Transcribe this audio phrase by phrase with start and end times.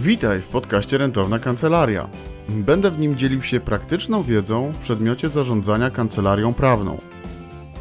[0.00, 2.08] Witaj w podcaście Rentowna Kancelaria.
[2.48, 6.98] Będę w nim dzielił się praktyczną wiedzą w przedmiocie zarządzania kancelarią prawną.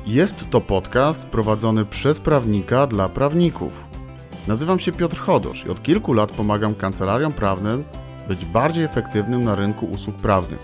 [0.05, 3.73] Jest to podcast prowadzony przez prawnika dla prawników.
[4.47, 7.83] Nazywam się Piotr Chodosz i od kilku lat pomagam kancelariom prawnym
[8.27, 10.59] być bardziej efektywnym na rynku usług prawnych.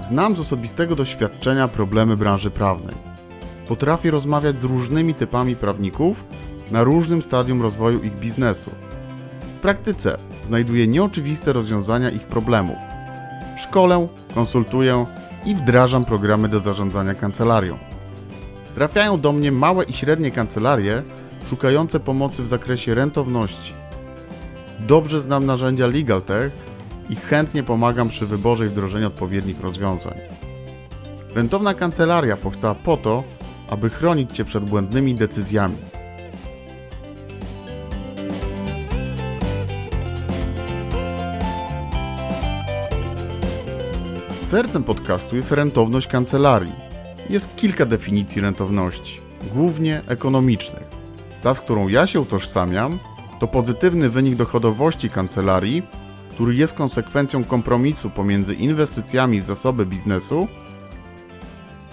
[0.00, 2.94] Znam z osobistego doświadczenia problemy branży prawnej.
[3.68, 6.24] Potrafię rozmawiać z różnymi typami prawników
[6.70, 8.70] na różnym stadium rozwoju ich biznesu.
[9.58, 12.76] W praktyce znajduję nieoczywiste rozwiązania ich problemów.
[13.56, 15.06] Szkolę, konsultuję
[15.46, 17.78] i wdrażam programy do zarządzania kancelarią.
[18.74, 21.02] Trafiają do mnie małe i średnie kancelarie
[21.50, 23.72] szukające pomocy w zakresie rentowności.
[24.80, 26.52] Dobrze znam narzędzia LegalTech
[27.10, 30.14] i chętnie pomagam przy wyborze i wdrożeniu odpowiednich rozwiązań.
[31.34, 33.24] Rentowna kancelaria powstała po to,
[33.68, 35.76] aby chronić Cię przed błędnymi decyzjami.
[44.48, 46.72] Sercem podcastu jest rentowność kancelarii.
[47.30, 49.20] Jest kilka definicji rentowności,
[49.54, 50.86] głównie ekonomicznych.
[51.42, 52.98] Ta, z którą ja się utożsamiam,
[53.40, 55.82] to pozytywny wynik dochodowości kancelarii,
[56.30, 60.48] który jest konsekwencją kompromisu pomiędzy inwestycjami w zasoby biznesu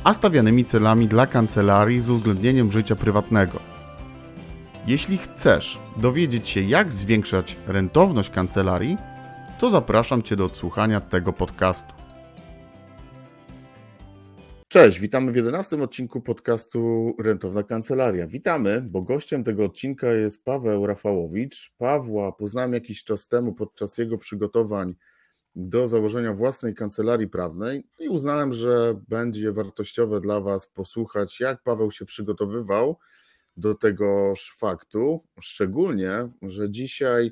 [0.04, 3.60] a stawianymi celami dla kancelarii z uwzględnieniem życia prywatnego.
[4.88, 8.98] Jeśli chcesz dowiedzieć się, jak zwiększać rentowność kancelarii,
[9.60, 12.05] to zapraszam Cię do odsłuchania tego podcastu.
[14.76, 18.28] Cześć, witamy w 11 odcinku podcastu Rentowna Kancelaria.
[18.28, 21.74] Witamy, bo gościem tego odcinka jest Paweł Rafałowicz.
[21.78, 24.96] Pawła poznałem jakiś czas temu podczas jego przygotowań
[25.56, 31.92] do założenia własnej kancelarii prawnej i uznałem, że będzie wartościowe dla Was posłuchać, jak Paweł
[31.92, 32.98] się przygotowywał
[33.58, 35.24] do tegoż faktu.
[35.42, 37.32] Szczególnie, że dzisiaj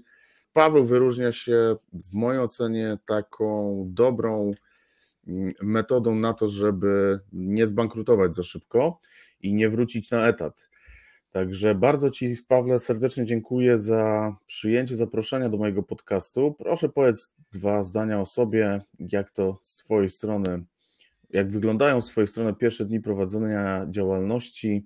[0.54, 4.54] Paweł wyróżnia się w mojej ocenie taką dobrą
[5.62, 9.00] metodą na to, żeby nie zbankrutować za szybko
[9.42, 10.68] i nie wrócić na etat.
[11.32, 16.56] Także bardzo Ci, Pawle, serdecznie dziękuję za przyjęcie zaproszenia do mojego podcastu.
[16.60, 20.64] Proszę powiedz dwa zdania o sobie, jak to z Twojej strony,
[21.30, 24.86] jak wyglądają z Twojej strony pierwsze dni prowadzenia działalności.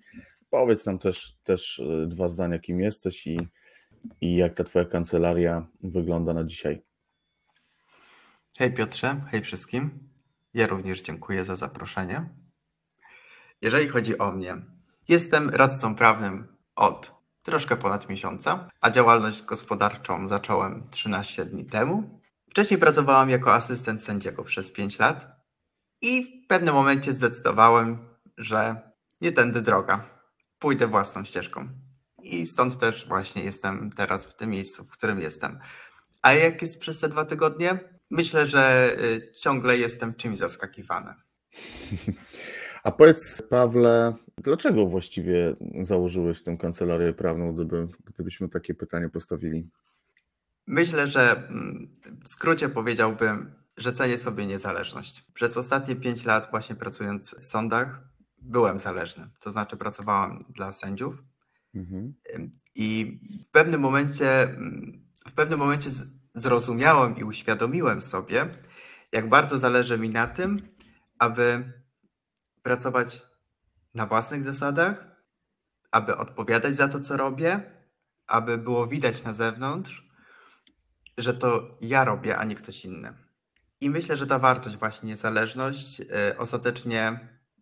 [0.49, 3.37] Powiedz nam też, też e, dwa zdania, kim jesteś i,
[4.21, 6.81] i jak ta Twoja kancelaria wygląda na dzisiaj.
[8.57, 10.07] Hej Piotrze, hej wszystkim.
[10.57, 12.29] Ja również dziękuję za zaproszenie.
[13.62, 14.57] Jeżeli chodzi o mnie,
[15.07, 17.12] jestem radcą prawnym od
[17.44, 22.22] troszkę ponad miesiąca, a działalność gospodarczą zacząłem 13 dni temu.
[22.50, 25.28] Wcześniej pracowałam jako asystent sędziego przez 5 lat
[26.01, 27.97] i w pewnym momencie zdecydowałem,
[28.38, 28.91] że
[29.22, 30.06] nie tędy droga.
[30.59, 31.68] Pójdę własną ścieżką.
[32.24, 35.59] I stąd też właśnie jestem teraz w tym miejscu, w którym jestem.
[36.22, 37.96] A jak jest przez te dwa tygodnie?
[38.09, 41.13] Myślę, że y, ciągle jestem czymś zaskakiwany.
[42.84, 49.69] A powiedz, Pawle, dlaczego właściwie założyłeś tę kancelarię prawną, gdyby, gdybyśmy takie pytanie postawili?
[50.68, 55.24] Myślę, że mm, w skrócie powiedziałbym, że cenię sobie niezależność.
[55.34, 58.01] Przez ostatnie pięć lat, właśnie pracując w sądach,
[58.41, 59.29] byłem zależny.
[59.39, 61.24] To znaczy, pracowałam dla sędziów.
[61.75, 62.13] Mhm.
[62.75, 65.89] I w pewnym momencie, mm, w pewnym momencie
[66.37, 68.49] zrozumiałem i uświadomiłem sobie,
[69.11, 70.61] jak bardzo zależy mi na tym,
[71.19, 71.71] aby
[72.63, 73.21] pracować
[73.93, 75.05] na własnych zasadach,
[75.91, 77.71] aby odpowiadać za to, co robię,
[78.27, 80.07] aby było widać na zewnątrz,
[81.17, 83.13] że to ja robię, a nie ktoś inny.
[83.81, 86.05] I myślę, że ta wartość, właśnie niezależność, yy,
[86.37, 87.19] ostatecznie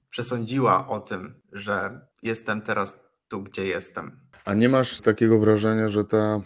[0.09, 2.97] przesądziła o tym, że jestem teraz
[3.27, 4.19] tu, gdzie jestem.
[4.45, 6.41] A nie masz takiego wrażenia, że ta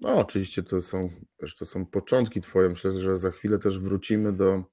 [0.00, 2.68] no, oczywiście to są, też to są początki Twoje.
[2.68, 4.64] Myślę, że za chwilę też wrócimy do,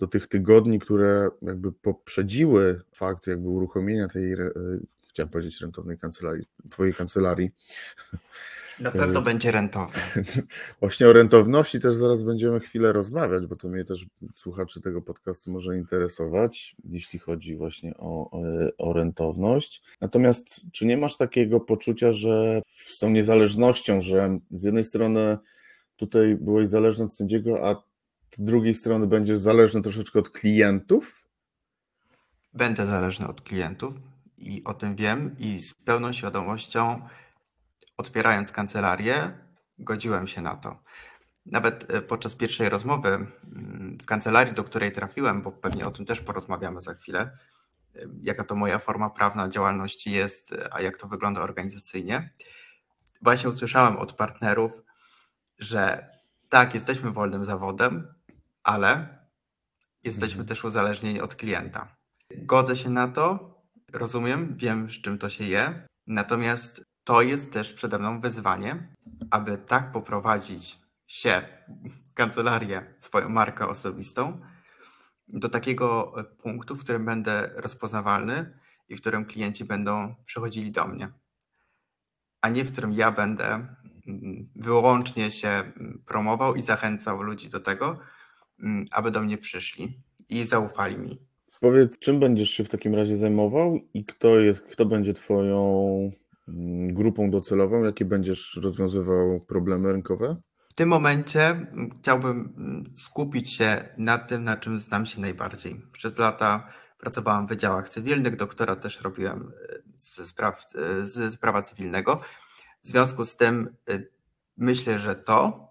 [0.00, 4.34] do tych tygodni, które jakby poprzedziły fakt jakby uruchomienia tej,
[5.10, 7.50] chciałem powiedzieć rentownej kancelarii, Twojej kancelarii.
[8.82, 10.00] Na pewno będzie rentowne.
[10.80, 15.50] Właśnie o rentowności też zaraz będziemy chwilę rozmawiać, bo to mnie też słuchaczy tego podcastu
[15.50, 18.30] może interesować, jeśli chodzi właśnie o,
[18.78, 19.82] o rentowność.
[20.00, 25.38] Natomiast czy nie masz takiego poczucia, że z tą niezależnością, że z jednej strony
[25.96, 27.82] tutaj byłeś zależny od sędziego, a
[28.30, 31.28] z drugiej strony będziesz zależny troszeczkę od klientów?
[32.54, 33.94] Będę zależny od klientów
[34.38, 37.00] i o tym wiem i z pełną świadomością
[37.96, 39.38] otwierając kancelarię,
[39.78, 40.82] godziłem się na to.
[41.46, 46.06] Nawet e, podczas pierwszej rozmowy mm, w kancelarii, do której trafiłem, bo pewnie o tym
[46.06, 47.38] też porozmawiamy za chwilę,
[47.96, 52.30] e, jaka to moja forma prawna działalności jest, a jak to wygląda organizacyjnie,
[53.22, 54.72] właśnie usłyszałem od partnerów,
[55.58, 56.10] że
[56.48, 58.14] tak, jesteśmy wolnym zawodem,
[58.62, 59.18] ale
[60.04, 60.48] jesteśmy Mhm.
[60.48, 61.96] też uzależnieni od klienta.
[62.30, 63.54] Godzę się na to,
[63.92, 68.88] rozumiem, wiem, z czym to się je, natomiast to jest też przede mną wyzwanie,
[69.30, 71.42] aby tak poprowadzić się,
[72.14, 74.40] kancelarię, swoją markę osobistą,
[75.28, 78.58] do takiego punktu, w którym będę rozpoznawalny
[78.88, 81.12] i w którym klienci będą przychodzili do mnie,
[82.40, 83.66] a nie w którym ja będę
[84.56, 85.72] wyłącznie się
[86.06, 87.98] promował i zachęcał ludzi do tego,
[88.90, 91.18] aby do mnie przyszli i zaufali mi.
[91.60, 96.12] Powiedz, czym będziesz się w takim razie zajmował i kto jest, kto będzie twoją
[96.88, 97.84] grupą docelową?
[97.84, 100.36] Jakie będziesz rozwiązywał problemy rynkowe?
[100.72, 105.82] W tym momencie mm, chciałbym mm, skupić się na tym, na czym znam się najbardziej.
[105.92, 106.68] Przez lata
[106.98, 110.66] pracowałem w wydziałach cywilnych, doktora też robiłem e, ze, spraw,
[111.34, 112.20] e, prawa cywilnego.
[112.82, 114.02] W związku z tym e,
[114.56, 115.68] myślę, że to,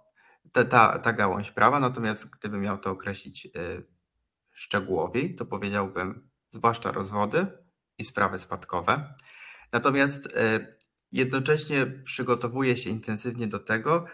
[0.52, 3.48] ta, ta, ta gałąź prawa, natomiast gdybym miał to określić
[4.52, 7.48] szczegółowiej, to powiedziałbym zwłaszcza rozwody
[7.98, 9.14] i sprawy spadkowe.
[9.72, 10.28] Natomiast
[11.12, 14.06] jednocześnie przygotowuję się intensywnie do tego,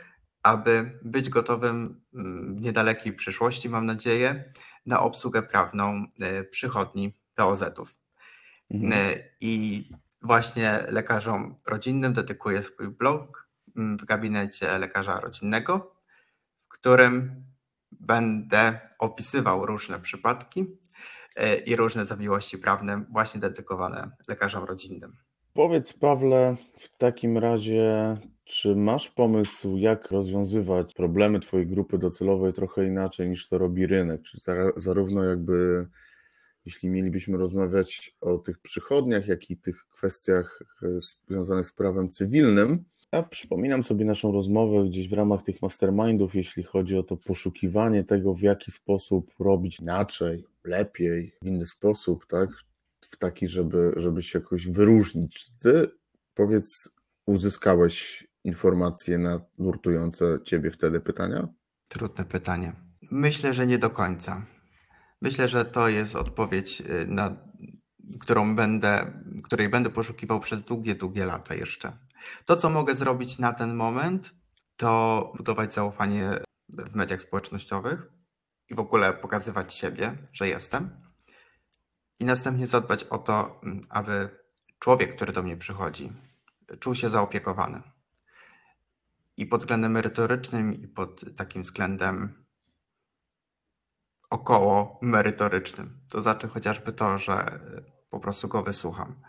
[0.43, 4.53] aby być gotowym mm, w niedalekiej przyszłości, mam nadzieję,
[4.85, 7.95] na obsługę prawną e, przychodni POZ-ów.
[8.71, 8.93] Mhm.
[8.93, 9.83] E, I
[10.21, 15.95] właśnie lekarzom rodzinnym dedykuję swój blog mm, w gabinecie lekarza rodzinnego,
[16.65, 17.43] w którym
[17.91, 20.65] będę opisywał różne przypadki
[21.35, 25.17] e, i różne zawiłości prawne właśnie dedykowane lekarzom rodzinnym.
[25.57, 32.87] Powiedz, Pawle, w takim razie, czy masz pomysł, jak rozwiązywać problemy Twojej grupy docelowej trochę
[32.87, 34.21] inaczej niż to robi rynek?
[34.21, 34.37] Czy
[34.77, 35.87] zarówno jakby,
[36.65, 42.83] jeśli mielibyśmy rozmawiać o tych przychodniach, jak i tych kwestiach e, związanych z prawem cywilnym,
[43.11, 48.03] ja przypominam sobie naszą rozmowę gdzieś w ramach tych mastermindów, jeśli chodzi o to poszukiwanie
[48.03, 52.49] tego, w jaki sposób robić inaczej, lepiej, w inny sposób, tak?
[53.09, 55.45] W taki, żeby, żeby się jakoś wyróżnić.
[55.45, 55.91] Czy ty,
[56.33, 56.89] powiedz,
[57.25, 61.47] uzyskałeś informacje na nurtujące ciebie wtedy pytania?
[61.87, 62.73] Trudne pytanie.
[63.11, 64.45] Myślę, że nie do końca.
[65.21, 67.37] Myślę, że to jest odpowiedź, y, na
[68.19, 71.97] którą będę, której będę poszukiwał przez długie, długie lata jeszcze.
[72.45, 74.35] To, co mogę zrobić na ten moment,
[74.75, 76.31] to budować zaufanie
[76.69, 78.11] w mediach społecznościowych
[78.69, 81.06] i w ogóle pokazywać siebie, że jestem.
[82.19, 84.29] I następnie zadbać o to, aby
[84.79, 86.11] człowiek, który do mnie przychodzi,
[86.79, 87.81] czuł się zaopiekowany.
[89.37, 92.45] I pod względem merytorycznym, i pod takim względem
[94.29, 95.99] około merytorycznym.
[96.09, 97.59] To znaczy chociażby to, że
[98.09, 99.21] po prostu go wysłucham,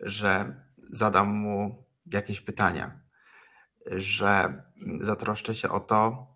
[0.00, 3.00] że zadam mu jakieś pytania,
[3.86, 4.62] że
[5.00, 6.26] zatroszczę się o to,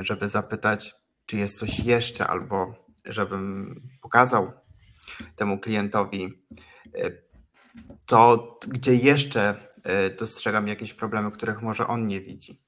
[0.00, 0.94] żeby zapytać,
[1.26, 2.74] czy jest coś jeszcze, albo
[3.04, 4.52] żebym pokazał
[5.36, 6.46] temu klientowi
[6.94, 7.10] e,
[8.06, 12.62] to, gdzie jeszcze e, dostrzegam jakieś problemy, których może on nie widzi.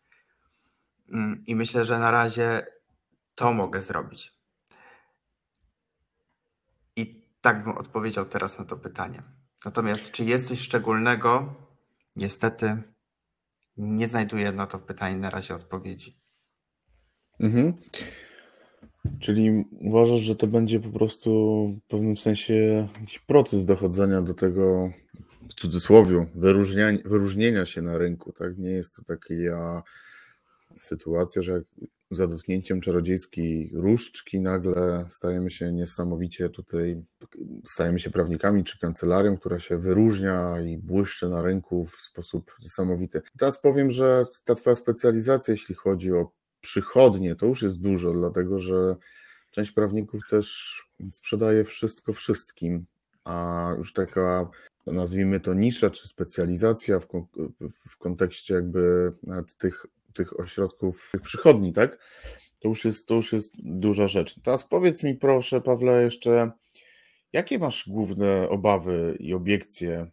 [1.12, 2.66] Mm, I myślę, że na razie
[3.34, 4.32] to mogę zrobić.
[6.96, 9.22] I tak bym odpowiedział teraz na to pytanie.
[9.64, 11.54] Natomiast, czy jest coś szczególnego,
[12.18, 12.82] Niestety
[13.76, 16.20] nie znajduję na to pytanie na razie odpowiedzi.
[17.40, 17.76] Mhm.
[19.20, 21.30] Czyli uważasz, że to będzie po prostu
[21.76, 24.90] w pewnym sensie jakiś proces dochodzenia do tego,
[25.48, 28.58] w cudzysłowie, wyróżnienia, wyróżnienia się na rynku, tak?
[28.58, 29.82] Nie jest to taka
[30.80, 31.62] sytuacja, że
[32.10, 37.02] za dotknięciem czarodziejskiej różdżki nagle stajemy się niesamowicie tutaj,
[37.64, 43.22] stajemy się prawnikami czy kancelarią, która się wyróżnia i błyszczy na rynku w sposób niesamowity.
[43.38, 48.58] Teraz powiem, że ta twoja specjalizacja, jeśli chodzi o przychodnie, to już jest dużo, dlatego
[48.58, 48.96] że
[49.50, 50.76] część prawników też
[51.12, 52.86] sprzedaje wszystko wszystkim,
[53.24, 54.50] a już taka
[54.86, 57.06] nazwijmy to nisza czy specjalizacja w,
[57.88, 59.12] w kontekście jakby
[59.58, 59.86] tych
[60.18, 61.98] tych ośrodków, tych przychodni, tak?
[62.62, 64.40] To już jest, to już jest duża rzecz.
[64.44, 66.50] Teraz powiedz mi proszę, Pawle, jeszcze
[67.32, 70.10] jakie masz główne obawy i obiekcje?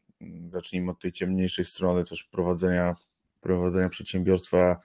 [0.48, 2.96] Zacznijmy od tej ciemniejszej strony też prowadzenia,
[3.42, 4.82] prowadzenia przedsiębiorstwa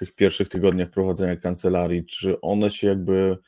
[0.00, 2.06] tych pierwszych tygodniach prowadzenia kancelarii.
[2.06, 3.38] Czy one się jakby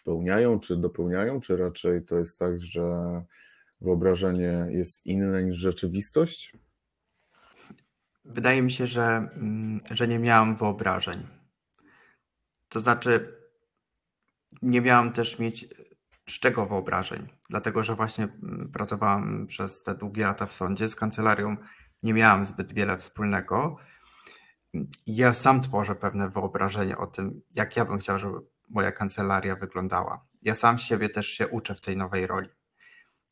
[0.00, 2.82] spełniają, czy dopełniają, czy raczej to jest tak, że
[3.80, 6.52] wyobrażenie jest inne niż rzeczywistość?
[8.24, 11.26] Wydaje mi się, że, mm, że nie miałam wyobrażeń.
[12.68, 13.36] To znaczy,
[14.62, 15.68] nie miałam też mieć
[16.28, 20.96] z czego wyobrażeń, dlatego że właśnie mm, pracowałam przez te długie lata w sądzie z
[20.96, 21.56] kancelarią,
[22.02, 23.76] nie miałam zbyt wiele wspólnego
[25.06, 28.38] ja sam tworzę pewne wyobrażenie o tym, jak ja bym chciał, żeby
[28.68, 30.26] moja kancelaria wyglądała.
[30.42, 32.48] Ja sam siebie też się uczę w tej nowej roli.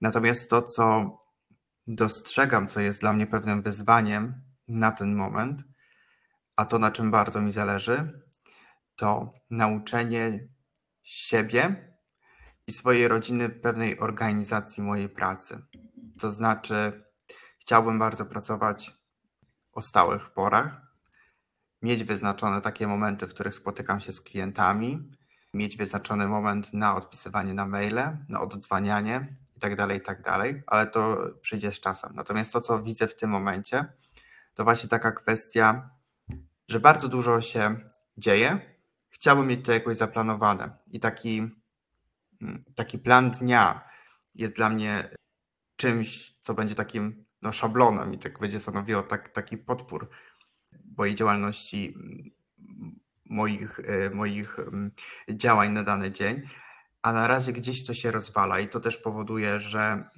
[0.01, 1.17] Natomiast to, co
[1.87, 5.63] dostrzegam, co jest dla mnie pewnym wyzwaniem na ten moment,
[6.57, 8.23] a to na czym bardzo mi zależy,
[8.97, 10.49] to nauczenie
[11.03, 11.93] siebie
[12.67, 15.63] i swojej rodziny pewnej organizacji mojej pracy.
[16.21, 17.05] To znaczy,
[17.59, 18.93] chciałbym bardzo pracować
[19.73, 20.82] o stałych porach,
[21.83, 25.11] mieć wyznaczone takie momenty, w których spotykam się z klientami,
[25.55, 31.17] mieć wyznaczony moment na odpisywanie na maile, na oddzwanianie itd., tak itd., tak ale to
[31.41, 32.12] przyjdzie z czasem.
[32.15, 33.85] Natomiast to, co widzę w tym momencie,
[34.55, 35.91] to właśnie taka kwestia,
[36.69, 37.77] że bardzo dużo się
[38.17, 38.61] dzieje.
[39.11, 41.51] Chciałbym mieć to jakoś zaplanowane i taki,
[42.43, 43.89] mm, taki plan dnia
[44.35, 45.09] jest dla mnie
[45.77, 50.09] czymś, co będzie takim no, szablonem i tak będzie stanowiło tak, taki podpór
[50.97, 51.95] mojej działalności,
[53.25, 54.91] moich, e, moich mm,
[55.31, 56.43] działań na dany dzień,
[57.03, 60.11] a na razie gdzieś to się rozwala i to też powoduje, że,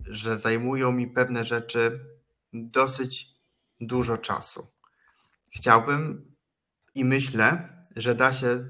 [0.00, 2.00] że zajmują mi pewne rzeczy
[2.52, 3.34] dosyć
[3.80, 4.66] dużo czasu.
[5.50, 6.34] Chciałbym
[6.94, 8.68] i myślę, że da się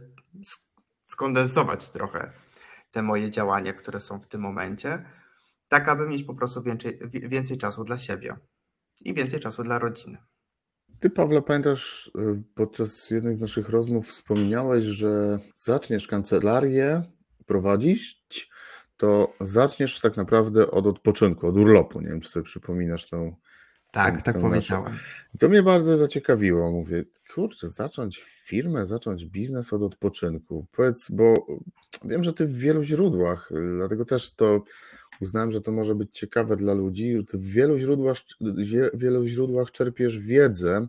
[1.07, 2.33] skondensować trochę
[2.91, 5.05] te moje działania, które są w tym momencie,
[5.69, 8.37] tak aby mieć po prostu więcej, więcej czasu dla siebie
[9.01, 10.19] i więcej czasu dla rodziny.
[11.05, 17.03] Ty, Pawle, pamiętasz, y, podczas jednej z naszych rozmów wspomniałeś, że zaczniesz kancelarię
[17.47, 18.23] prowadzić,
[18.97, 22.01] to zaczniesz tak naprawdę od odpoczynku, od urlopu.
[22.01, 23.37] Nie wiem, czy sobie przypominasz tą.
[23.91, 24.99] Tak, tak powiedziałem.
[25.39, 26.71] To mnie bardzo zaciekawiło.
[26.71, 30.67] Mówię, kurczę, zacząć firmę, zacząć biznes od odpoczynku.
[30.73, 31.47] Powiedz, bo
[32.05, 34.65] wiem, że ty w wielu źródłach, dlatego też to
[35.25, 37.27] uznałem, że to może być ciekawe dla ludzi.
[37.29, 38.17] Ty w wielu źródłach,
[38.95, 40.87] w wielu źródłach czerpiesz wiedzę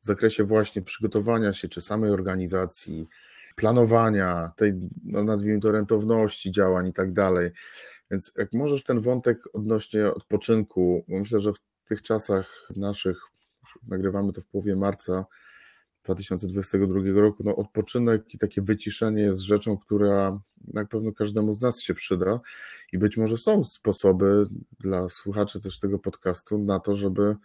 [0.00, 3.08] w zakresie właśnie przygotowania się, czy samej organizacji,
[3.56, 7.50] planowania, tej, no nazwijmy to, rentowności działań i tak dalej.
[8.10, 13.20] Więc jak możesz ten wątek odnośnie odpoczynku, myślę, że w tych czasach naszych,
[13.88, 15.24] nagrywamy to w połowie marca
[16.04, 20.40] 2022 roku, no odpoczynek i takie wyciszenie jest rzeczą, która
[20.74, 22.40] na pewno każdemu z nas się przyda
[22.92, 24.44] i być może są sposoby
[24.80, 27.36] dla słuchaczy też tego podcastu na to, żeby,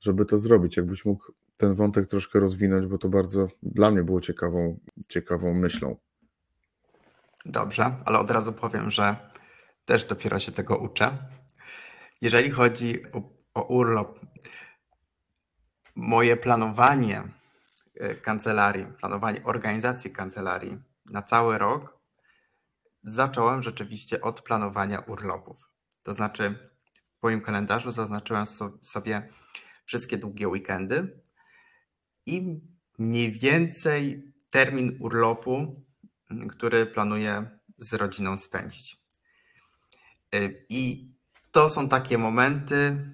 [0.00, 0.76] żeby to zrobić.
[0.76, 5.96] Jakbyś mógł ten wątek troszkę rozwinąć, bo to bardzo dla mnie było ciekawą, ciekawą myślą.
[7.46, 9.16] Dobrze, ale od razu powiem, że
[9.84, 11.18] też dopiero się tego uczę.
[12.20, 13.22] Jeżeli chodzi o,
[13.54, 14.20] o urlop,
[15.96, 17.22] moje planowanie
[18.22, 21.98] kancelarii, planowanie organizacji kancelarii na cały rok
[23.02, 25.70] zacząłem rzeczywiście od planowania urlopów.
[26.02, 26.70] To znaczy,
[27.18, 28.46] w moim kalendarzu zaznaczyłem
[28.82, 29.28] sobie
[29.84, 31.20] wszystkie długie weekendy,
[32.26, 32.60] i
[32.98, 35.84] mniej więcej termin urlopu,
[36.48, 38.96] który planuję z rodziną spędzić.
[40.34, 41.12] Y, I
[41.52, 43.10] to są takie momenty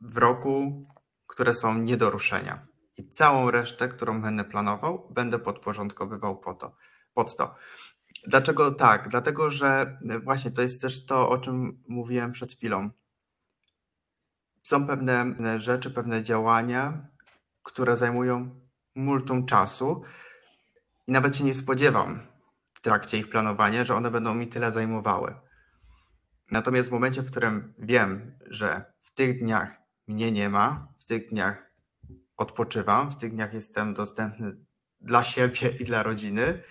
[0.00, 0.86] w roku,
[1.26, 2.67] które są nie do ruszenia.
[2.98, 6.76] I całą resztę, którą będę planował, będę podporządkowywał po to,
[7.14, 7.54] pod to.
[8.26, 9.08] Dlaczego tak?
[9.08, 12.90] Dlatego, że właśnie to jest też to, o czym mówiłem przed chwilą.
[14.62, 17.06] Są pewne rzeczy, pewne działania,
[17.62, 18.60] które zajmują
[18.94, 20.02] multum czasu
[21.06, 22.20] i nawet się nie spodziewam
[22.74, 25.34] w trakcie ich planowania, że one będą mi tyle zajmowały.
[26.50, 29.76] Natomiast w momencie, w którym wiem, że w tych dniach
[30.06, 31.67] mnie nie ma, w tych dniach
[32.38, 34.56] odpoczywam, w tych dniach jestem dostępny
[35.00, 36.62] dla siebie i dla rodziny,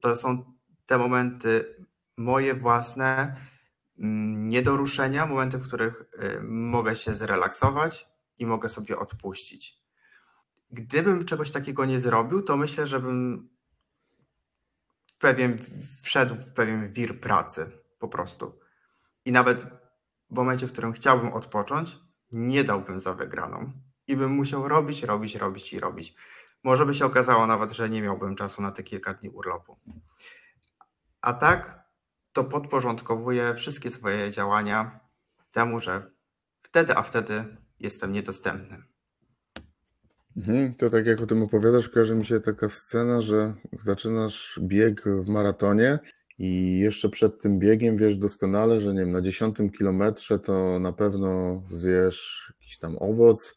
[0.00, 0.54] to są
[0.86, 1.76] te momenty
[2.16, 3.36] moje własne,
[3.98, 4.62] mm, nie
[5.26, 8.06] momenty, w których y, mogę się zrelaksować
[8.38, 9.78] i mogę sobie odpuścić
[10.70, 13.48] gdybym czegoś takiego nie zrobił, to myślę, że bym
[15.18, 15.58] pewien,
[16.02, 18.58] wszedł w pewien wir pracy po prostu.
[19.24, 19.64] I nawet
[20.30, 21.96] w momencie, w którym chciałbym odpocząć,
[22.32, 23.72] nie dałbym za wygraną.
[24.08, 26.14] I bym musiał robić, robić, robić i robić.
[26.62, 29.76] Może by się okazało nawet, że nie miałbym czasu na te kilka dni urlopu.
[31.20, 31.84] A tak,
[32.32, 35.00] to podporządkowuję wszystkie swoje działania
[35.52, 36.10] temu, że
[36.62, 38.82] wtedy, a wtedy jestem niedostępny.
[40.36, 45.04] Mhm, to tak jak o tym opowiadasz, kojarzy mi się taka scena, że zaczynasz bieg
[45.04, 45.98] w maratonie
[46.38, 50.92] i jeszcze przed tym biegiem wiesz doskonale, że nie wiem, na dziesiątym kilometrze to na
[50.92, 53.56] pewno zjesz jakiś tam owoc,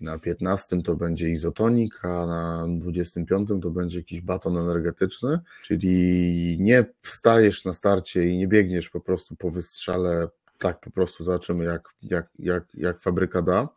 [0.00, 6.84] na 15 to będzie izotonik, a na 25 to będzie jakiś baton energetyczny, czyli nie
[7.02, 10.28] wstajesz na starcie i nie biegniesz po prostu po wystrzale,
[10.58, 13.68] tak po prostu zobaczymy jak, jak, jak, jak fabryka da,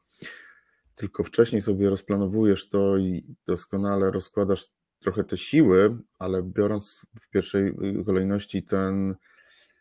[0.96, 4.68] tylko wcześniej sobie rozplanowujesz to i doskonale rozkładasz
[5.00, 7.76] trochę te siły, ale biorąc w pierwszej
[8.06, 9.16] kolejności ten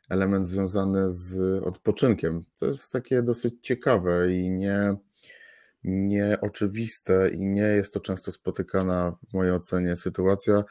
[0.09, 2.41] element związany z odpoczynkiem.
[2.61, 4.97] To jest takie dosyć ciekawe i nie,
[5.89, 10.65] nieoczywiste i nie jest to często spotykana w mojej ocenie sytuacja,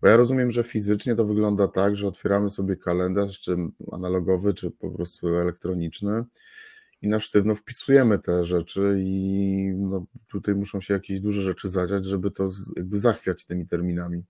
[0.00, 3.56] bo ja rozumiem, że fizycznie to wygląda tak, że otwieramy sobie kalendarz, czy
[3.92, 6.24] analogowy, czy po prostu elektroniczny
[7.02, 12.04] i na sztywno wpisujemy te rzeczy i no, tutaj muszą się jakieś duże rzeczy zadziać,
[12.04, 14.24] żeby to jakby zachwiać tymi terminami.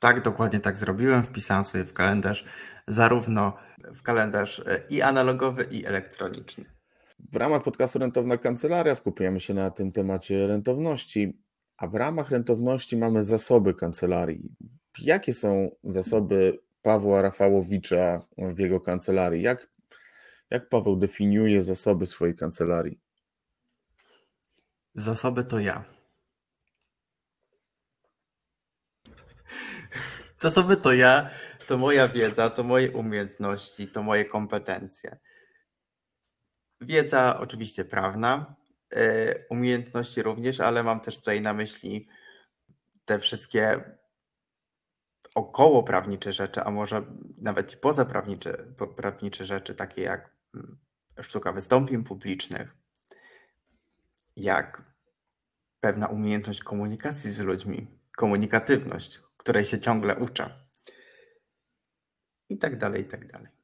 [0.00, 1.22] Tak, dokładnie tak zrobiłem.
[1.22, 2.44] Wpisałem sobie w kalendarz
[2.88, 3.56] zarówno
[3.94, 6.64] w kalendarz e, i analogowy, i elektroniczny.
[7.32, 11.38] W ramach podcastu Rentowna Kancelaria skupujemy się na tym temacie rentowności,
[11.76, 14.54] a w ramach rentowności mamy zasoby kancelarii.
[14.98, 19.42] Jakie są zasoby Pawła Rafałowicza w jego kancelarii?
[19.42, 19.68] Jak,
[20.50, 23.00] jak Paweł definiuje zasoby swojej kancelarii?
[24.94, 25.84] Zasoby to ja.
[30.36, 31.30] Zasoby to ja,
[31.66, 35.18] to moja wiedza, to moje umiejętności, to moje kompetencje.
[36.82, 38.54] Wiedza oczywiście prawna,
[38.90, 42.08] e, umiejętności również, ale mam też tutaj na myśli
[43.04, 43.80] te wszystkie
[45.34, 47.02] około prawnicze rzeczy, a może
[47.38, 50.78] nawet i pozaprawnicze prawnicze rzeczy, takie jak mm,
[51.20, 52.76] sztuka wystąpień publicznych,
[54.36, 54.92] jak
[55.80, 60.68] pewna umiejętność komunikacji z ludźmi, komunikatywność, której się ciągle uczę.
[62.48, 63.61] I tak dalej, i tak dalej.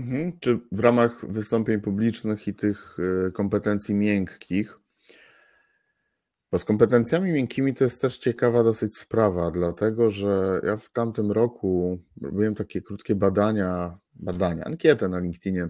[0.00, 0.38] Mhm.
[0.40, 4.78] Czy w ramach wystąpień publicznych i tych e, kompetencji miękkich,
[6.52, 11.32] bo z kompetencjami miękkimi to jest też ciekawa dosyć sprawa, dlatego że ja w tamtym
[11.32, 15.68] roku robiłem takie krótkie badania, badania, ankietę na LinkedInie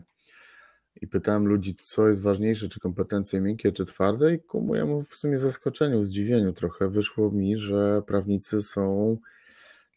[1.01, 5.15] i pytałem ludzi, co jest ważniejsze, czy kompetencje miękkie, czy twarde, i ku mojemu w
[5.15, 9.17] sumie zaskoczeniu, zdziwieniu trochę wyszło mi, że prawnicy są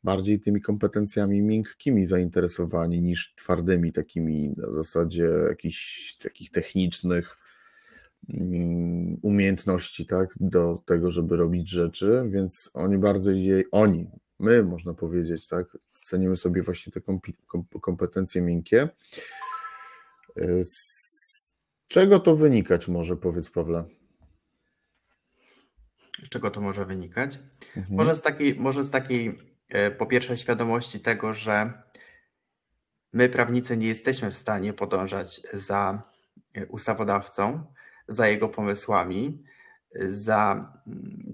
[0.03, 7.37] bardziej tymi kompetencjami miękkimi zainteresowani niż twardymi, takimi na zasadzie jakichś takich technicznych
[8.33, 14.07] mm, umiejętności, tak, do tego, żeby robić rzeczy, więc oni bardziej jej, oni,
[14.39, 17.01] my można powiedzieć, tak, cenimy sobie właśnie te
[17.81, 18.89] kompetencje miękkie.
[20.63, 21.53] Z
[21.87, 23.83] czego to wynikać może, powiedz Pawle?
[26.25, 27.39] Z czego to może wynikać?
[27.77, 27.95] Mhm.
[27.95, 29.52] Może z takiej, może z takiej
[29.97, 31.73] po pierwsze świadomości tego, że
[33.13, 36.03] my prawnicy nie jesteśmy w stanie podążać za
[36.53, 37.73] e, ustawodawcą,
[38.07, 39.43] za jego pomysłami,
[40.09, 40.73] za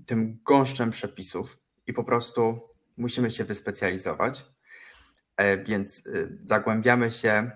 [0.06, 2.62] tym gąszczem przepisów i po prostu
[2.97, 4.45] musimy się wyspecjalizować.
[5.38, 6.04] E, więc
[6.45, 7.52] zagłębiamy się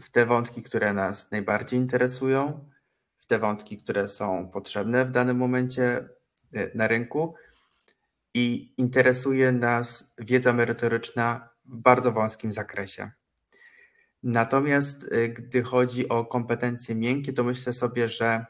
[0.00, 2.68] w te wątki, które nas najbardziej interesują,
[3.18, 6.08] w te wątki, które są potrzebne w danym momencie
[6.52, 7.34] e, na rynku
[8.36, 13.10] i interesuje nas wiedza merytoryczna w bardzo wąskim zakresie.
[14.22, 18.46] Natomiast e, gdy chodzi o kompetencje miękkie, to myślę sobie, że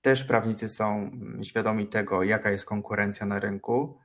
[0.00, 1.10] też prawnicy są
[1.42, 4.00] świadomi tego, jaka jest konkurencja na rynku.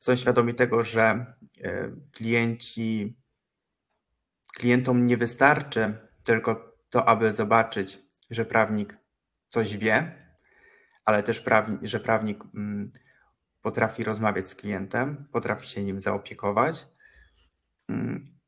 [0.00, 1.26] Są świadomi tego, że
[1.62, 3.16] e, klienci
[4.56, 5.94] Klientom nie wystarczy
[6.24, 7.98] tylko to, aby zobaczyć,
[8.30, 8.98] że prawnik
[9.48, 10.12] coś wie,
[11.04, 11.44] ale też,
[11.82, 12.92] że prawnik mm,
[13.66, 16.86] potrafi rozmawiać z klientem, potrafi się nim zaopiekować.
[17.88, 18.38] Mm,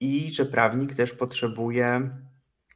[0.00, 2.10] i że prawnik też potrzebuje,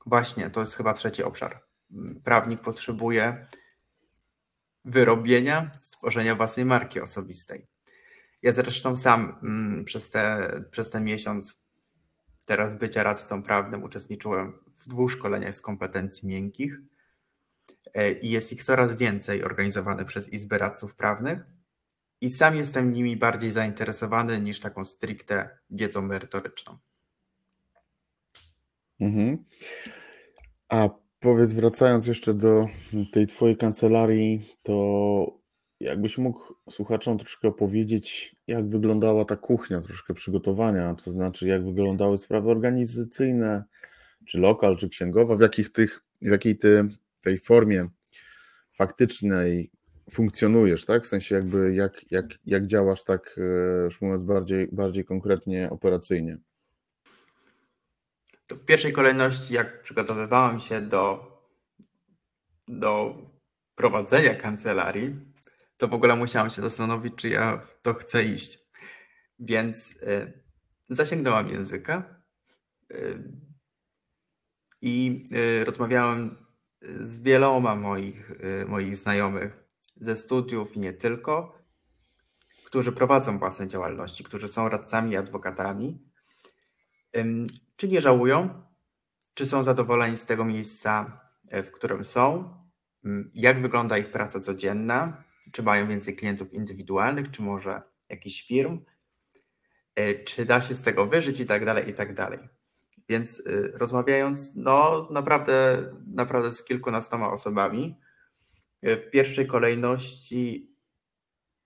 [0.07, 3.47] właśnie to jest chyba trzeci obszar, mm, prawnik potrzebuje
[4.85, 7.67] wyrobienia, stworzenia własnej marki osobistej.
[8.43, 9.41] Ja zresztą sam
[9.85, 11.59] przez, te, przez ten miesiąc
[12.45, 16.79] Teraz bycia radcą prawnym uczestniczyłem w dwóch szkoleniach z kompetencji miękkich
[17.95, 21.58] e, i jest ich coraz więcej organizowanych przez Izby Radców Prawnych
[22.21, 26.79] i sam jestem nimi bardziej zainteresowany niż taką stricte wiedzą merytoryczną.
[29.01, 29.45] Mhm.
[30.69, 30.89] A
[31.21, 32.67] powiedz, wracając jeszcze do
[33.13, 35.39] tej Twojej kancelarii, to
[35.81, 42.19] Jakbyś mógł słuchaczom troszkę opowiedzieć, jak wyglądała ta kuchnia, troszkę przygotowania, to znaczy jak wyglądały
[42.19, 43.65] sprawy organizacyjne,
[44.27, 46.89] czy lokal, czy księgowa, w, jakich tych, w jakiej ty
[47.21, 47.89] tej formie
[48.73, 49.71] faktycznej
[50.11, 51.05] funkcjonujesz, tak?
[51.05, 56.39] W sensie jakby jak, jak, jak działasz tak, e, już mówiąc bardziej, bardziej konkretnie, operacyjnie.
[58.47, 61.33] To w pierwszej kolejności, jak przygotowywałem się do,
[62.69, 63.19] do
[63.75, 65.17] prowadzenia kancelarii,
[65.77, 68.59] to w ogóle musiałam się zastanowić, czy ja w to chcę iść.
[69.39, 70.43] Więc y,
[70.89, 72.23] zasięgnąłem języka
[72.93, 73.23] y,
[74.83, 75.25] i
[75.61, 76.47] y, rozmawiałem
[76.83, 78.31] z wieloma moich,
[78.69, 79.68] moich znajomych
[80.01, 81.59] ze studiów i nie tylko,
[82.67, 85.99] którzy prowadzą własne działalności, którzy są radcami i adwokatami,
[87.77, 88.63] czy nie żałują,
[89.35, 92.55] czy są zadowoleni z tego miejsca, e, w którym są,
[93.35, 98.85] jak wygląda ich praca codzienna, czy mają więcej klientów indywidualnych, czy może jakichś firm,
[99.95, 102.39] e, czy da się z tego wyżyć i tak dalej, i tak dalej.
[103.09, 107.99] Więc y, rozmawiając, no naprawdę, naprawdę z kilkunastoma osobami,
[108.83, 110.75] w pierwszej kolejności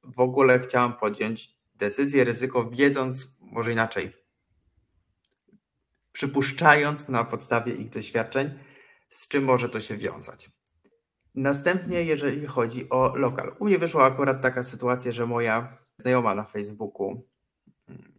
[0.05, 4.13] w ogóle chciałem podjąć decyzję, ryzyko, wiedząc może inaczej,
[6.13, 8.59] przypuszczając na podstawie ich doświadczeń,
[9.09, 10.51] z czym może to się wiązać.
[11.35, 13.57] Następnie, jeżeli chodzi o lokal.
[13.59, 17.29] U mnie wyszła akurat taka sytuacja, że moja znajoma na Facebooku
[17.89, 18.13] mm,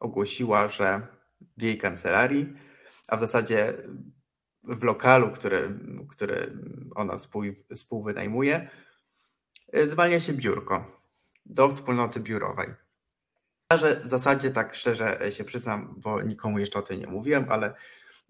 [0.00, 1.06] ogłosiła, że
[1.56, 2.52] w jej kancelarii,
[3.08, 3.74] a w zasadzie
[4.64, 6.52] w lokalu, który, który
[6.94, 7.42] ona współ,
[7.74, 8.70] współwynajmuje,
[9.86, 11.02] zwalnia się biurko
[11.46, 12.68] do wspólnoty biurowej.
[13.78, 17.74] Że w zasadzie tak szczerze się przyznam, bo nikomu jeszcze o tym nie mówiłem, ale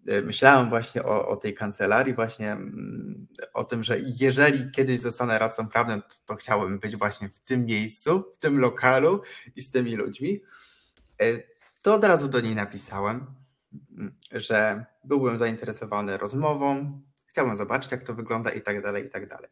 [0.06, 5.38] e, myślałem właśnie o, o tej kancelarii, właśnie mm, o tym, że jeżeli kiedyś zostanę
[5.38, 9.22] radcą prawnym, to, to chciałbym być właśnie w tym miejscu, w tym lokalu
[9.56, 10.42] i z tymi ludźmi.
[11.22, 11.24] E,
[11.82, 13.26] to od razu do niej napisałem,
[14.32, 19.50] że byłbym zainteresowany rozmową, chciałbym zobaczyć, jak to wygląda i tak dalej, i tak dalej.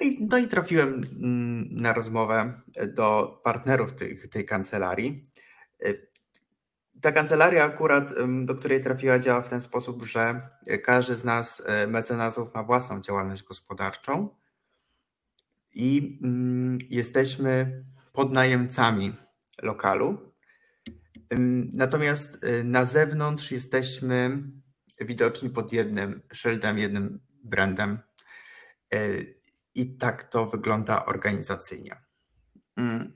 [0.00, 2.60] No i, no i trafiłem mm, na rozmowę
[2.94, 3.92] do partnerów
[4.30, 5.24] tej, kancelarii.
[7.00, 10.48] Ta kancelaria akurat, do której trafiła, działa w ten sposób, że
[10.84, 14.28] każdy z nas, e, mecenasów, ma własną działalność gospodarczą
[15.72, 19.12] i mm, jesteśmy podnajemcami
[19.62, 20.33] lokalu.
[21.72, 24.42] Natomiast y, na zewnątrz jesteśmy
[25.00, 27.98] widoczni pod jednym szyldem, jednym brandem.
[28.94, 29.40] Y,
[29.74, 31.96] I tak to wygląda organizacyjnie.
[32.76, 33.12] Mm.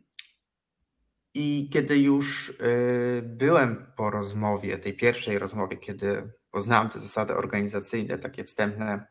[1.35, 8.19] I kiedy już y, byłem po rozmowie, tej pierwszej rozmowie, kiedy poznałem te zasady organizacyjne,
[8.19, 9.07] takie wstępne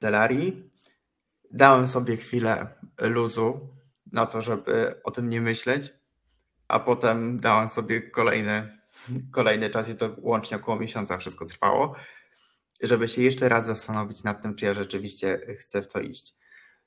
[0.00, 0.70] Delarii,
[1.50, 3.74] dałem sobie chwilę luzu
[4.12, 5.94] na to, żeby o tym nie myśleć
[6.74, 8.78] a potem dałem sobie kolejny,
[9.30, 11.94] kolejny czas i to łącznie około miesiąca wszystko trwało,
[12.82, 16.34] żeby się jeszcze raz zastanowić nad tym, czy ja rzeczywiście chcę w to iść.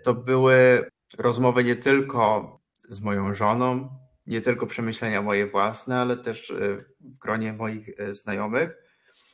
[0.03, 3.89] To były rozmowy nie tylko z moją żoną,
[4.25, 6.55] nie tylko przemyślenia moje własne, ale też e,
[6.99, 8.75] w gronie moich e, znajomych,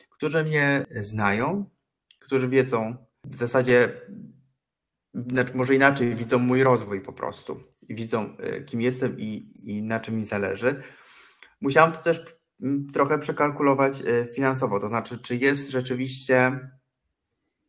[0.09, 1.69] którzy mnie znają,
[2.19, 4.01] którzy wiedzą w zasadzie,
[5.13, 9.99] znaczy może inaczej, widzą mój rozwój po prostu widzą, e, kim jestem i, i na
[9.99, 10.83] czym mi zależy.
[11.61, 12.25] Musiałam to też
[12.61, 16.59] mm, trochę przekalkulować e, finansowo, to znaczy, czy jest rzeczywiście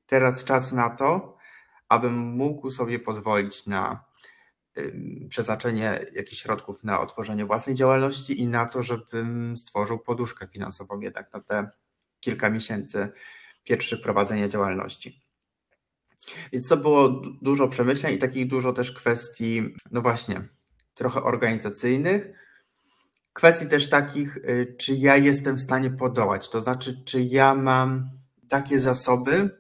[0.07, 1.37] teraz czas na to,
[1.89, 4.05] abym mógł sobie pozwolić na
[5.29, 11.33] przeznaczenie jakichś środków na otworzenie własnej działalności i na to, żebym stworzył poduszkę finansową jednak
[11.33, 11.71] na te
[12.21, 13.09] kilka miesięcy
[13.65, 15.24] pierwszych prowadzenia działalności.
[16.53, 17.09] Więc to było
[17.43, 20.43] dużo przemyśleń i takich dużo też kwestii, no właśnie,
[20.95, 22.27] trochę organizacyjnych.
[23.33, 28.11] Kwestii też takich, y, czy ja jestem w stanie podołać, to znaczy, czy ja mam
[28.49, 29.59] takie zasoby,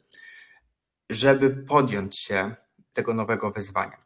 [1.11, 2.55] żeby podjąć się
[2.92, 4.05] tego nowego wyzwania.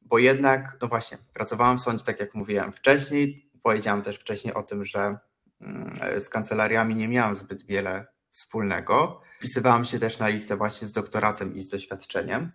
[0.00, 3.50] Bo jednak, no właśnie, pracowałam w sądzie, tak jak mówiłem wcześniej.
[3.62, 5.18] Powiedziałam też wcześniej o tym, że
[5.60, 9.20] mm, z kancelariami nie miałam zbyt wiele wspólnego.
[9.38, 12.52] Wpisywałam się też na listę właśnie z doktoratem i z doświadczeniem,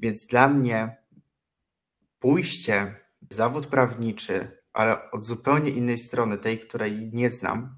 [0.00, 0.96] więc dla mnie
[2.18, 2.96] pójście
[3.30, 7.76] w zawód prawniczy, ale od zupełnie innej strony, tej, której nie znam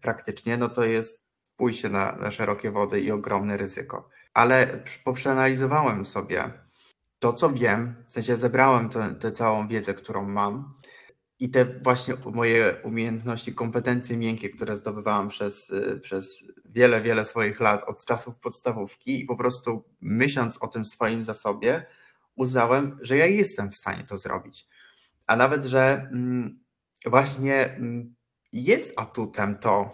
[0.00, 1.24] praktycznie, no to jest
[1.56, 4.08] pójście na, na szerokie wody i ogromne ryzyko.
[4.34, 6.52] Ale poprzeanalizowałem sobie
[7.18, 8.88] to, co wiem, w sensie zebrałem
[9.20, 10.74] tę całą wiedzę, którą mam
[11.40, 17.60] i te właśnie moje umiejętności, kompetencje miękkie, które zdobywałam przez, y, przez wiele, wiele swoich
[17.60, 21.86] lat od czasów podstawówki i po prostu myśląc o tym swoim zasobie,
[22.36, 24.68] uznałem, że ja jestem w stanie to zrobić.
[25.26, 26.58] A nawet, że mm,
[27.06, 28.14] właśnie mm,
[28.52, 29.90] jest atutem to,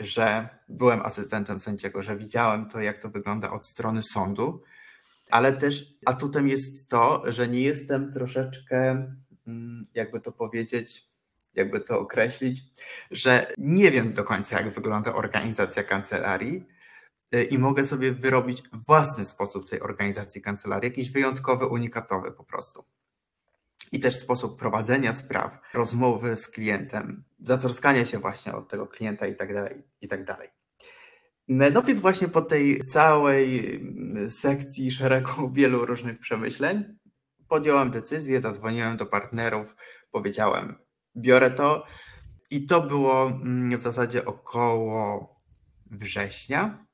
[0.00, 4.62] że byłem asystentem sędziego, że widziałem to, jak to wygląda od strony sądu,
[5.30, 9.06] ale też atutem jest to, że nie jestem troszeczkę
[9.94, 11.08] jakby to powiedzieć,
[11.54, 12.62] jakby to określić,
[13.10, 16.66] że nie wiem do końca, jak wygląda organizacja kancelarii
[17.34, 22.84] y, i mogę sobie wyrobić własny sposób tej organizacji kancelarii, jakiś wyjątkowy, unikatowy po prostu.
[23.92, 29.36] I też sposób prowadzenia spraw, rozmowy z klientem, zatroskania się właśnie od tego klienta i
[29.36, 30.48] tak dalej, i tak dalej.
[31.48, 33.80] No więc właśnie po tej całej
[34.30, 36.98] sekcji szeregu wielu różnych przemyśleń
[37.48, 39.76] podjąłem decyzję, zadzwoniłem do partnerów,
[40.10, 40.74] powiedziałem,
[41.16, 41.84] biorę to
[42.50, 45.36] i to było mm, w zasadzie około
[45.90, 46.86] września,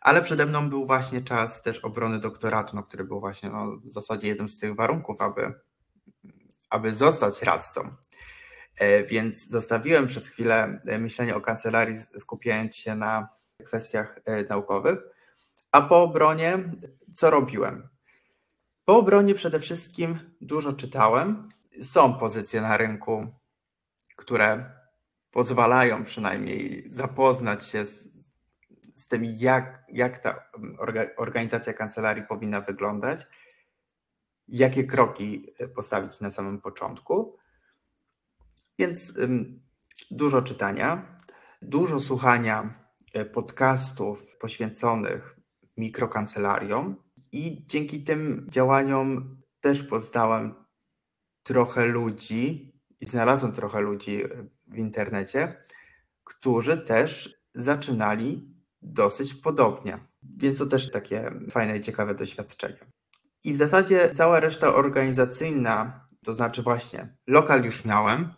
[0.00, 3.92] ale przede mną był właśnie czas też obrony doktoratu, no, który był właśnie no, w
[3.92, 5.52] zasadzie jednym z tych warunków, aby,
[6.70, 7.96] aby zostać radcą.
[8.78, 13.28] E, więc zostawiłem przez chwilę e, myślenie o kancelarii, skupiając się na
[13.64, 14.98] kwestiach e, naukowych.
[15.72, 16.72] A po obronie,
[17.14, 17.88] co robiłem?
[18.88, 21.48] Po obronie przede wszystkim dużo czytałem.
[21.82, 23.26] Są pozycje na rynku,
[24.16, 24.72] które
[25.30, 28.08] pozwalają przynajmniej zapoznać się z,
[28.96, 30.50] z tym, jak, jak ta
[31.16, 33.26] organizacja kancelarii powinna wyglądać,
[34.48, 37.36] jakie kroki postawić na samym początku.
[38.78, 39.14] Więc
[40.10, 41.16] dużo czytania,
[41.62, 42.84] dużo słuchania
[43.32, 45.40] podcastów poświęconych
[45.76, 50.54] mikrokancelariom i dzięki tym działaniom też poznałem
[51.42, 54.28] trochę ludzi i znalazłem trochę ludzi e,
[54.66, 55.56] w internecie,
[56.24, 59.98] którzy też zaczynali dosyć podobnie.
[60.22, 62.78] Więc to też takie fajne i ciekawe doświadczenie.
[63.44, 68.28] I w zasadzie cała reszta organizacyjna, to znaczy właśnie lokal już miałem,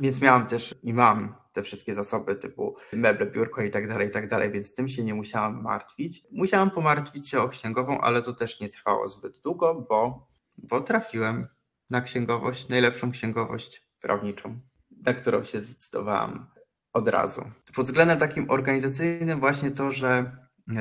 [0.00, 4.10] więc miałam też i mam te wszystkie zasoby typu meble, biurko i tak dalej, i
[4.10, 6.22] tak dalej, więc tym się nie musiałam martwić.
[6.30, 11.46] Musiałam pomartwić się o księgową, ale to też nie trwało zbyt długo, bo, bo trafiłem
[11.90, 14.60] na księgowość, najlepszą księgowość prawniczą,
[14.90, 16.46] na którą się zdecydowałam
[16.92, 17.44] od razu.
[17.74, 20.36] Pod względem takim organizacyjnym właśnie to, że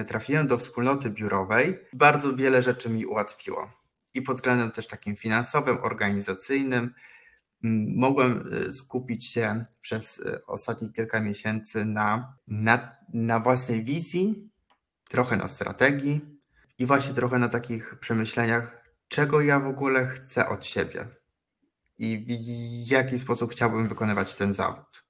[0.08, 3.72] trafiłem do wspólnoty biurowej, bardzo wiele rzeczy mi ułatwiło.
[4.14, 6.94] I pod względem też takim finansowym, organizacyjnym,
[7.96, 14.50] mogłem y, skupić się przez y, ostatnie kilka miesięcy na, na, na własnej wizji,
[15.10, 16.22] trochę na strategii
[16.78, 21.08] i właśnie trochę na takich przemyśleniach, czego ja w ogóle chcę od siebie
[21.98, 22.26] i
[22.88, 25.04] w jaki sposób chciałbym wykonywać ten zawód.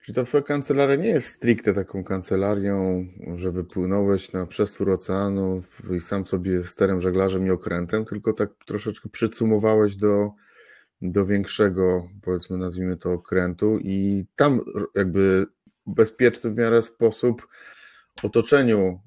[0.00, 5.62] Czy ta twoja kancelaria nie jest stricte taką kancelarią, że wypłynąłeś na przestwór oceanu
[5.96, 10.30] i sam sobie sterem, żeglarzem i okrętem, tylko tak troszeczkę przycumowałeś do
[11.02, 14.60] do większego, powiedzmy, nazwijmy to okrętu i tam
[14.94, 15.46] jakby
[15.86, 17.48] bezpieczny w miarę sposób
[18.22, 19.00] otoczeniu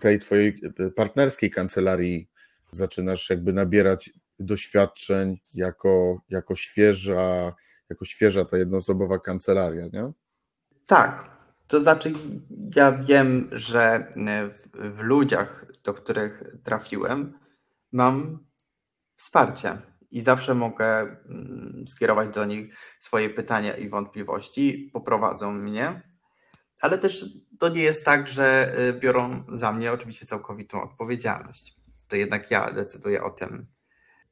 [0.00, 0.60] tej twojej
[0.96, 2.30] partnerskiej kancelarii
[2.70, 7.54] zaczynasz jakby nabierać doświadczeń jako, jako świeża,
[7.90, 10.12] jako świeża ta jednoosobowa kancelaria, nie?
[10.86, 11.40] Tak.
[11.66, 12.12] To znaczy,
[12.76, 14.12] ja wiem, że
[14.54, 17.38] w, w ludziach, do których trafiłem,
[17.92, 18.44] mam
[19.16, 26.02] wsparcie i zawsze mogę mm, skierować do nich swoje pytania i wątpliwości, poprowadzą mnie,
[26.80, 27.26] ale też
[27.58, 31.74] to nie jest tak, że y, biorą za mnie oczywiście całkowitą odpowiedzialność.
[32.08, 33.66] To jednak ja decyduję o tym,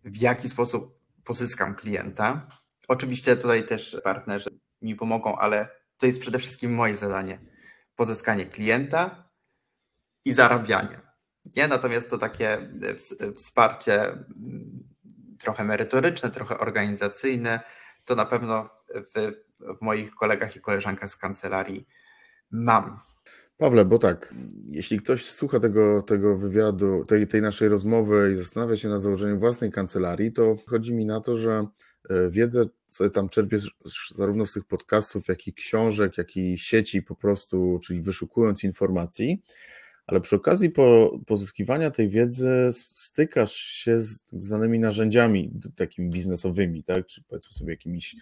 [0.04, 2.48] w jaki sposób pozyskam klienta.
[2.88, 4.50] Oczywiście tutaj też partnerzy
[4.82, 7.38] mi pomogą, ale to jest przede wszystkim moje zadanie.
[7.96, 9.30] Pozyskanie klienta
[10.24, 11.00] i zarabianie.
[11.56, 11.68] Nie?
[11.68, 12.58] Natomiast to takie
[13.20, 14.87] y, wsparcie mm,
[15.38, 17.60] trochę merytoryczne, trochę organizacyjne,
[18.04, 19.32] to na pewno w,
[19.78, 21.88] w moich kolegach i koleżankach z kancelarii
[22.50, 23.00] mam.
[23.58, 24.34] Pawle, bo tak,
[24.70, 29.38] jeśli ktoś słucha tego, tego wywiadu, tej, tej naszej rozmowy i zastanawia się nad założeniem
[29.38, 31.66] własnej kancelarii, to chodzi mi na to, że
[32.10, 33.58] e, wiedzę, co tam czerpię
[34.16, 39.42] zarówno z tych podcastów, jak i książek, jak i sieci po prostu, czyli wyszukując informacji,
[40.08, 46.84] ale przy okazji po, pozyskiwania tej wiedzy stykasz się z tak zwanymi narzędziami takimi biznesowymi,
[46.84, 47.06] tak?
[47.06, 48.16] czy powiedzmy sobie jakimiś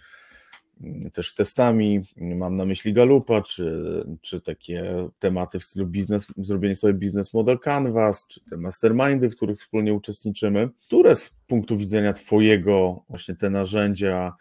[0.81, 3.83] mm, też testami, mam na myśli Galupa, czy,
[4.21, 9.35] czy takie tematy w stylu biznes, zrobienie sobie biznes model canvas, czy te mastermindy, w
[9.35, 14.33] których wspólnie uczestniczymy, które z punktu widzenia Twojego właśnie te narzędzia,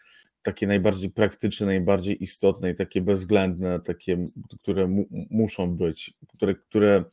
[0.47, 4.27] takie najbardziej praktyczne, najbardziej istotne i takie bezwzględne, takie,
[4.63, 7.05] które mu, muszą być, które, które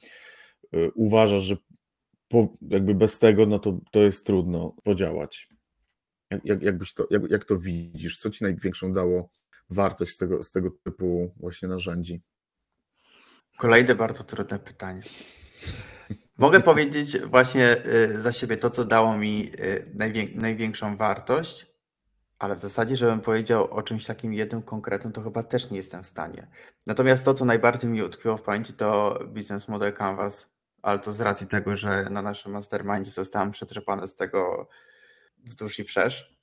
[0.73, 1.57] y, uważasz, że
[2.27, 5.49] po, jakby bez tego, no to, to jest trudno podziałać.
[6.43, 8.17] Jak, jakbyś to, jak, jak to widzisz?
[8.17, 9.29] Co ci największą dało
[9.69, 12.21] wartość z tego, z tego typu właśnie narzędzi?
[13.57, 15.01] Kolejne bardzo trudne pytanie.
[16.37, 19.91] Mogę powiedzieć właśnie y, za siebie to, co dało mi y,
[20.35, 21.72] największą wartość,
[22.39, 26.03] ale w zasadzie, żebym powiedział o czymś takim jednym konkretnym, to chyba też nie jestem
[26.03, 26.47] w stanie.
[26.87, 31.21] Natomiast to, co najbardziej mi utkwiło w pamięci, to Business Model Canvas ale to z
[31.21, 34.67] racji tego, że na naszym mastermindzie zostałem przetrzepany z tego
[35.37, 36.37] wzdłuż i wszerz.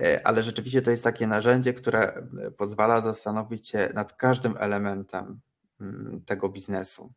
[0.00, 5.40] E, ale rzeczywiście to jest takie narzędzie, które e, pozwala zastanowić się nad każdym elementem
[5.80, 7.12] mm, tego biznesu.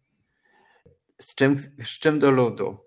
[1.21, 2.77] z czym, z czym do ludu,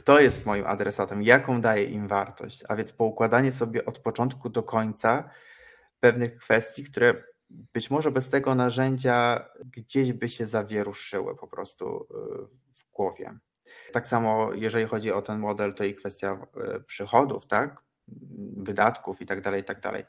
[0.00, 4.62] kto jest moim adresatem, jaką daję im wartość, a więc poukładanie sobie od początku do
[4.62, 5.30] końca
[6.00, 12.74] pewnych kwestii, które być może bez tego narzędzia gdzieś by się zawieruszyły po prostu y,
[12.74, 13.38] w głowie.
[13.92, 17.82] Tak samo jeżeli chodzi o ten model, to i kwestia y, przychodów, tak?
[18.56, 20.04] wydatków i tak dalej, i tak dalej.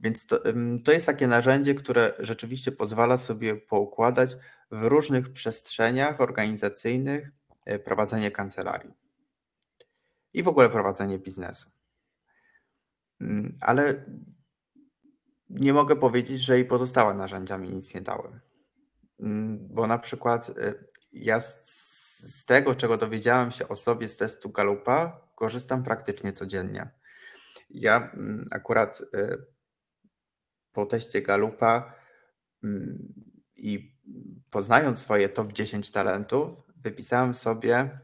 [0.00, 0.40] Więc to,
[0.84, 4.36] to jest takie narzędzie, które rzeczywiście pozwala sobie poukładać
[4.70, 7.30] w różnych przestrzeniach organizacyjnych
[7.70, 9.01] y, prowadzenie kancelarii
[10.34, 11.70] i w ogóle prowadzenie biznesu.
[13.20, 14.04] Mm, ale
[15.50, 18.40] nie mogę powiedzieć, że i pozostałe narzędzia mi nic nie dały.
[19.20, 24.50] Mm, bo na przykład y, ja z tego, czego dowiedziałem się o sobie z testu
[24.50, 26.90] Galupa, korzystam praktycznie codziennie.
[27.70, 29.46] Ja mm, akurat y,
[30.72, 31.94] po teście Galupa
[33.56, 33.98] i
[34.50, 38.00] poznając swoje top 10 talentów, wypisałem sobie,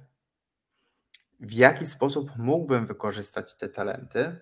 [1.40, 4.40] w jaki sposób mógłbym wykorzystać te talenty,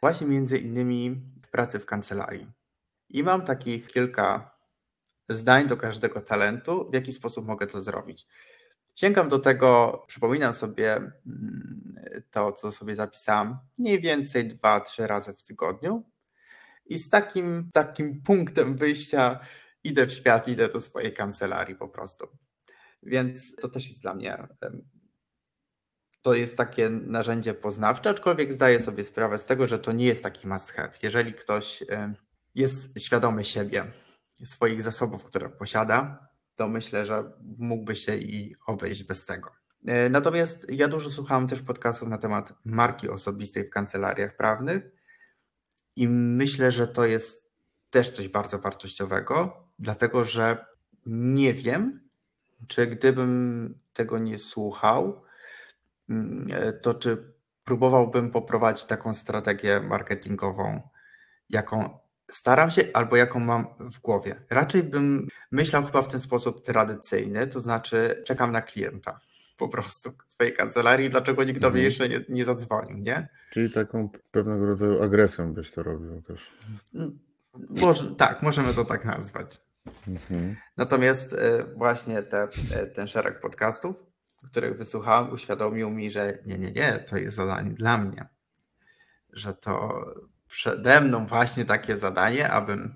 [0.00, 2.46] właśnie między innymi w pracy w kancelarii.
[3.08, 4.58] I mam takich kilka
[5.28, 8.26] zdań do każdego talentu, w jaki sposób mogę to zrobić.
[8.94, 11.94] Sięgam do tego, przypominam sobie mm,
[12.30, 16.10] to, co sobie zapisałem, mniej więcej dwa, trzy razy w tygodniu.
[16.86, 19.40] I z takim, takim punktem wyjścia
[19.84, 22.26] idę w świat, idę do swojej kancelarii po prostu.
[23.02, 24.48] Więc to też jest dla mnie
[26.28, 30.22] to jest takie narzędzie poznawcze, aczkolwiek zdaję sobie sprawę z tego, że to nie jest
[30.22, 30.90] taki must have.
[31.02, 31.84] Jeżeli ktoś
[32.54, 33.84] jest świadomy siebie,
[34.44, 39.50] swoich zasobów, które posiada, to myślę, że mógłby się i obejść bez tego.
[39.86, 44.82] E, natomiast ja dużo słuchałem też podcastów na temat marki osobistej w kancelariach prawnych
[45.96, 47.50] i myślę, że to jest
[47.90, 50.66] też coś bardzo wartościowego, dlatego że
[51.06, 52.08] nie wiem,
[52.66, 55.27] czy gdybym tego nie słuchał,
[56.82, 57.32] to czy
[57.64, 60.88] próbowałbym poprowadzić taką strategię marketingową,
[61.50, 61.98] jaką
[62.30, 64.42] staram się albo jaką mam w głowie.
[64.50, 69.20] Raczej bym myślał chyba w ten sposób tradycyjny, to znaczy czekam na klienta
[69.58, 71.84] po prostu w swojej kancelarii, dlaczego nikt do mnie mhm.
[71.84, 73.28] jeszcze nie, nie zadzwonił, nie?
[73.50, 76.50] Czyli taką pewnego rodzaju agresją byś to robił też.
[76.94, 77.18] Mm,
[77.70, 79.60] może, tak, możemy to tak nazwać.
[80.08, 80.56] Mhm.
[80.76, 83.96] Natomiast e, właśnie te, e, ten szereg podcastów
[84.46, 88.26] których wysłuchałem, uświadomił mi, że nie, nie, nie, to jest zadanie dla mnie.
[89.32, 90.04] Że to
[90.48, 92.94] przede mną właśnie takie zadanie, abym,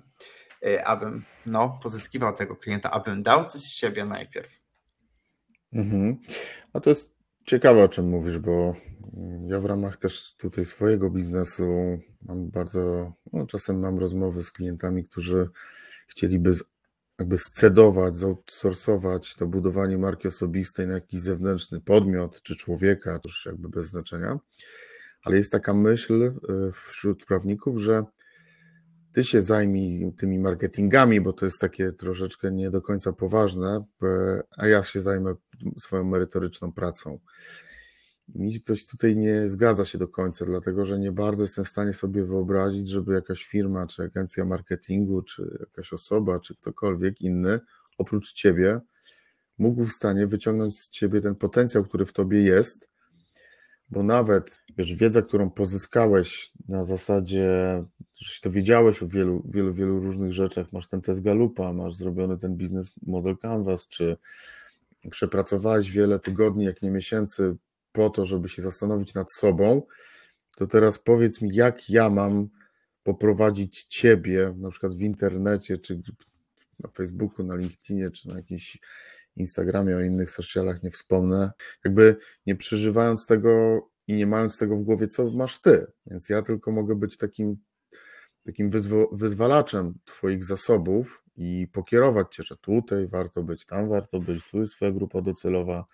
[0.65, 4.51] y, abym no, pozyskiwał tego klienta, abym dał coś z siebie najpierw.
[5.73, 6.15] Mhm.
[6.73, 8.75] A to jest ciekawe, o czym mówisz, bo
[9.47, 15.05] ja w ramach też tutaj swojego biznesu mam bardzo, no, czasem mam rozmowy z klientami,
[15.05, 15.49] którzy
[16.07, 16.53] chcieliby
[17.19, 23.45] jakby scedować, zoutsourcować to budowanie marki osobistej na jakiś zewnętrzny podmiot czy człowieka, to już
[23.45, 24.39] jakby bez znaczenia.
[25.23, 26.33] Ale jest taka myśl e,
[26.91, 28.03] wśród prawników, że
[29.13, 34.43] ty się zajmij tymi marketingami, bo to jest takie troszeczkę nie do końca poważne, e,
[34.57, 35.33] a ja się zajmę
[35.79, 37.19] swoją merytoryczną pracą.
[38.35, 41.93] Mi ktoś tutaj nie zgadza się do końca, dlatego że nie bardzo jestem w stanie
[41.93, 47.59] sobie wyobrazić, żeby jakaś firma, czy agencja marketingu, czy jakaś osoba, czy ktokolwiek inny,
[47.97, 48.79] oprócz ciebie,
[49.57, 52.89] mógł w stanie wyciągnąć z ciebie ten potencjał, który w tobie jest,
[53.89, 57.47] bo nawet wiesz, wiedza, którą pozyskałeś na zasadzie,
[58.15, 62.37] że się dowiedziałeś o wielu, wielu, wielu różnych rzeczach, masz ten test Galupa, masz zrobiony
[62.37, 64.17] ten biznes model Canvas, czy
[65.11, 67.55] przepracowałeś wiele tygodni, jak nie miesięcy
[67.93, 69.81] po to, żeby się zastanowić nad sobą,
[70.57, 72.49] to teraz powiedz mi, jak ja mam
[73.03, 76.01] poprowadzić Ciebie, na przykład w internecie, czy
[76.79, 78.77] na Facebooku, na LinkedInie, czy na jakimś
[79.35, 81.51] Instagramie, o innych socialach nie wspomnę,
[81.85, 85.87] jakby nie przeżywając tego i nie mając tego w głowie, co masz Ty.
[86.05, 87.57] Więc ja tylko mogę być takim,
[88.45, 88.71] takim
[89.11, 94.75] wyzwalaczem Twoich zasobów i pokierować Cię, że tutaj warto być, tam warto być, tu jest
[94.75, 95.85] Twoja grupa docelowa,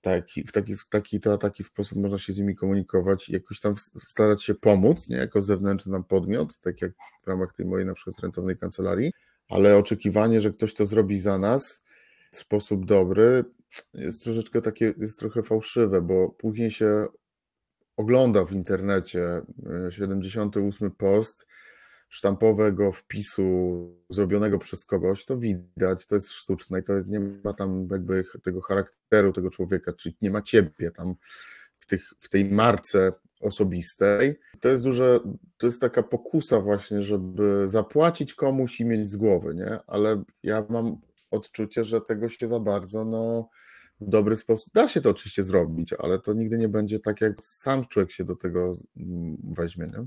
[0.00, 4.44] taki, w taki, taki, to, taki sposób można się z nimi komunikować jakoś tam starać
[4.44, 5.16] się pomóc, nie?
[5.16, 6.92] Jako zewnętrzny nam podmiot, tak jak
[7.24, 9.12] w ramach tej mojej na przykład rentownej kancelarii,
[9.48, 11.82] ale oczekiwanie, że ktoś to zrobi za nas
[12.30, 13.44] w sposób dobry
[13.94, 17.06] jest troszeczkę takie, jest trochę fałszywe, bo później się
[17.96, 19.42] ogląda w internecie
[19.90, 21.46] 78 e, post
[22.16, 23.44] sztampowego wpisu
[24.10, 28.24] zrobionego przez kogoś, to widać, to jest sztuczne i to jest, nie ma tam jakby
[28.42, 31.14] tego charakteru tego człowieka, czyli nie ma ciebie tam
[31.78, 34.38] w, tych, w tej marce osobistej.
[34.60, 35.20] To jest duże,
[35.56, 39.78] to jest taka pokusa właśnie, żeby zapłacić komuś i mieć z głowy, nie?
[39.86, 40.96] Ale ja mam
[41.30, 43.48] odczucie, że tego się za bardzo, no
[44.00, 44.72] w dobry sposób.
[44.72, 48.24] Da się to oczywiście zrobić, ale to nigdy nie będzie tak, jak sam człowiek się
[48.24, 48.72] do tego
[49.44, 49.86] weźmie.
[49.86, 50.06] Nie?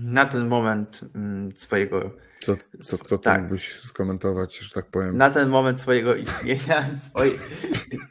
[0.00, 2.16] Na ten moment mm, swojego.
[2.40, 3.40] Co, co, co ty tak.
[3.40, 5.16] mógłbyś skomentować, że tak powiem?
[5.16, 7.32] Na ten moment swojego istnienia swoje,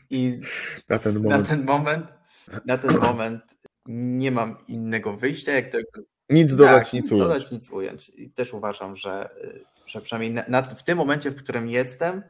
[0.09, 0.41] i
[0.89, 1.49] na ten moment.
[1.49, 2.13] Na ten moment,
[2.65, 3.41] na ten moment
[3.85, 6.01] nie mam innego wyjścia, jak tylko.
[6.29, 7.27] Nic dodać, tak, nic ująć.
[7.27, 8.09] dodać, nic ująć.
[8.09, 9.29] I też uważam, że,
[9.85, 12.23] że przynajmniej na, na, w tym momencie, w którym jestem,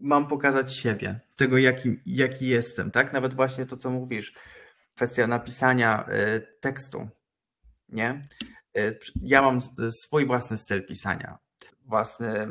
[0.00, 3.12] mam pokazać siebie, tego jaki, jaki jestem, tak?
[3.12, 4.34] Nawet właśnie to, co mówisz,
[4.94, 6.06] kwestia napisania
[6.36, 7.08] y, tekstu,
[7.88, 8.24] nie?
[8.78, 9.60] Y, ja mam
[9.90, 11.38] swój własny styl pisania,
[11.84, 12.46] własny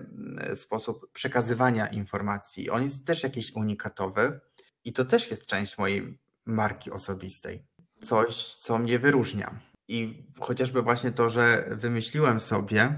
[0.55, 2.69] sposób przekazywania informacji.
[2.69, 4.39] On jest też jakiś unikatowy
[4.83, 7.65] i to też jest część mojej marki osobistej.
[8.01, 9.59] Coś, co mnie wyróżnia.
[9.87, 12.97] I chociażby właśnie to, że wymyśliłem sobie,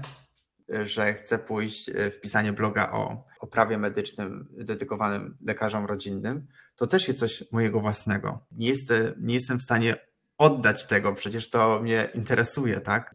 [0.82, 6.86] że chcę pójść e, w pisanie bloga o, o prawie medycznym dedykowanym lekarzom rodzinnym, to
[6.86, 8.46] też jest coś mojego własnego.
[8.52, 9.96] Nie jestem, nie jestem w stanie
[10.40, 13.14] oddać tego, przecież to mnie interesuje, tak?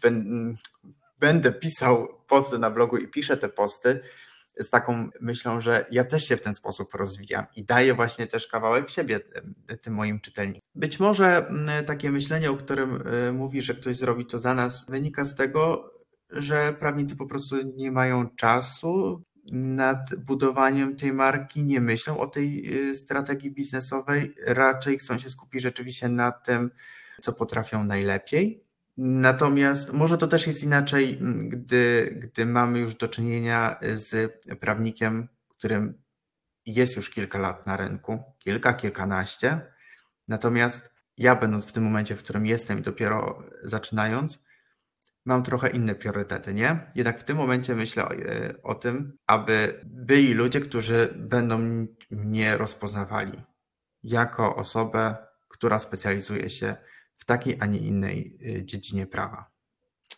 [1.19, 3.99] Będę pisał posty na blogu i piszę te posty
[4.59, 8.47] z taką myślą, że ja też się w ten sposób rozwijam i daję właśnie też
[8.47, 9.19] kawałek siebie
[9.82, 10.61] tym moim czytelnikom.
[10.76, 11.51] Być może
[11.86, 15.91] takie myślenie, o którym e, mówi, że ktoś zrobi to za nas, wynika z tego,
[16.30, 22.78] że prawnicy po prostu nie mają czasu nad budowaniem tej marki, nie myślą o tej
[22.89, 26.71] y, strategii biznesowej, raczej chcą się skupić rzeczywiście na tym,
[27.22, 28.66] co potrafią najlepiej.
[28.97, 36.01] Natomiast może to też jest inaczej, gdy, gdy mamy już do czynienia z prawnikiem, którym
[36.66, 39.61] jest już kilka lat na rynku, kilka, kilkanaście.
[40.28, 44.39] Natomiast ja, będąc w tym momencie, w którym jestem i dopiero zaczynając,
[45.26, 46.80] mam trochę inne priorytety, nie?
[46.95, 52.57] Jednak w tym momencie myślę o, e, o tym, aby byli ludzie, którzy będą mnie
[52.57, 53.43] rozpoznawali
[54.03, 55.16] jako osobę,
[55.47, 56.76] która specjalizuje się
[57.18, 59.45] w takiej, a nie innej e, dziedzinie prawa.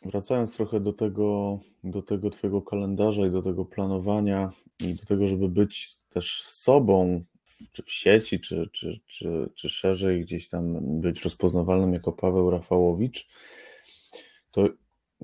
[0.05, 5.27] Wracając trochę do tego, do tego Twojego kalendarza i do tego planowania i do tego,
[5.27, 7.23] żeby być też sobą,
[7.71, 13.27] czy w sieci, czy, czy, czy, czy szerzej gdzieś tam być rozpoznawalnym jako Paweł Rafałowicz,
[14.51, 14.69] to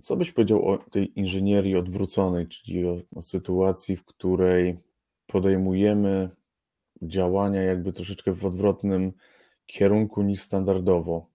[0.03, 4.79] co byś powiedział o tej inżynierii odwróconej, czyli o, o sytuacji, w której
[5.27, 6.29] podejmujemy
[7.01, 9.13] działania jakby troszeczkę w odwrotnym
[9.65, 11.32] kierunku niż standardowo?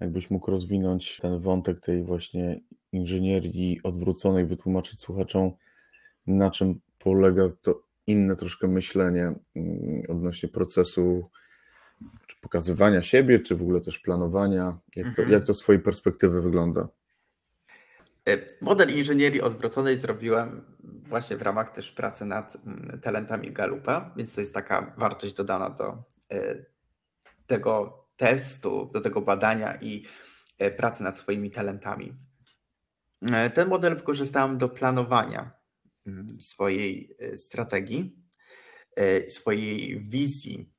[0.00, 2.60] Jakbyś mógł rozwinąć ten wątek tej właśnie
[2.92, 5.52] inżynierii odwróconej, wytłumaczyć słuchaczom,
[6.26, 11.30] na czym polega to inne troszkę myślenie mm, odnośnie procesu
[12.26, 14.78] czy pokazywania siebie, czy w ogóle też planowania.
[14.96, 15.30] Jak to, mhm.
[15.30, 16.88] jak to z Twojej perspektywy wygląda?
[18.28, 24.34] E, model inżynierii odwróconej zrobiłem właśnie w ramach też pracy nad mm, talentami Galupa, więc
[24.34, 26.64] to jest taka wartość dodana do e,
[27.46, 30.04] tego testu, do tego badania i
[30.58, 32.14] e, pracy nad swoimi talentami.
[33.54, 35.52] Ten model wykorzystałem do planowania
[36.06, 38.16] mm, swojej strategii,
[39.28, 40.72] swojej wizji.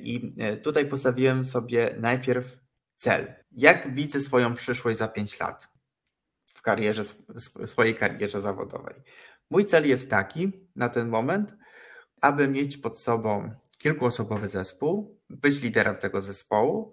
[0.00, 2.58] I tutaj postawiłem sobie najpierw
[2.96, 3.34] cel.
[3.52, 5.72] Jak widzę swoją przyszłość za 5 lat?
[6.62, 7.04] w karierze,
[7.66, 8.94] swojej karierze zawodowej.
[9.50, 11.54] Mój cel jest taki na ten moment,
[12.20, 16.92] aby mieć pod sobą kilkuosobowy zespół, być liderem tego zespołu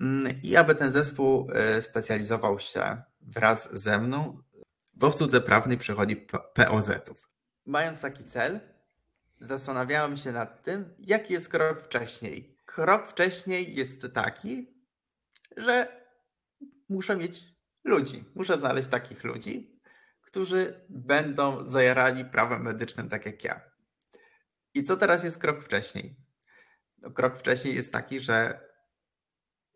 [0.00, 4.42] mm, i aby ten zespół e, specjalizował się wraz ze mną
[4.94, 6.16] w obsłudze prawnej przychodzi
[6.54, 7.30] POZ-ów.
[7.66, 8.60] Mając taki cel,
[9.40, 12.56] zastanawiałem się nad tym, jaki jest krok wcześniej.
[12.66, 14.74] Krok wcześniej jest taki,
[15.56, 16.00] że
[16.88, 17.54] muszę mieć
[17.84, 18.24] ludzi.
[18.34, 19.80] Muszę znaleźć takich ludzi,
[20.20, 23.60] którzy będą zajarani prawem medycznym tak jak ja.
[24.74, 26.16] I co teraz jest krok wcześniej?
[27.00, 28.60] No, krok wcześniej jest taki, że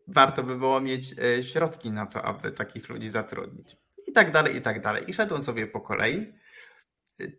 [0.07, 3.77] warto by było mieć e, środki na to, aby takich ludzi zatrudnić.
[4.07, 5.03] I tak dalej, i tak dalej.
[5.07, 6.33] I szedłem sobie po kolei.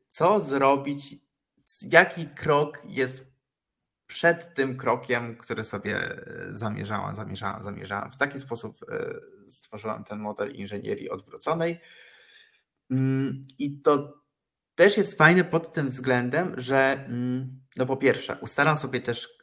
[0.09, 1.17] Co zrobić?
[1.83, 3.37] Jaki krok jest
[4.07, 8.11] przed tym krokiem, który sobie e, zamierzałam, zamierzałam, zamierzałam.
[8.11, 9.15] W taki sposób e,
[9.51, 11.81] stworzyłam ten model inżynierii odwróconej.
[12.91, 14.23] Mm, I to
[14.75, 19.37] też jest fajne pod tym względem, że mm, no po pierwsze, ustalam sobie też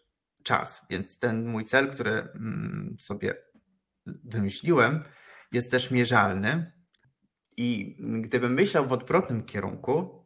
[0.43, 3.33] czas, więc ten mój cel, który mm, sobie
[4.05, 5.03] wymyśliłem,
[5.51, 6.71] jest też mierzalny.
[7.57, 10.25] I gdybym myślał w odwrotnym kierunku,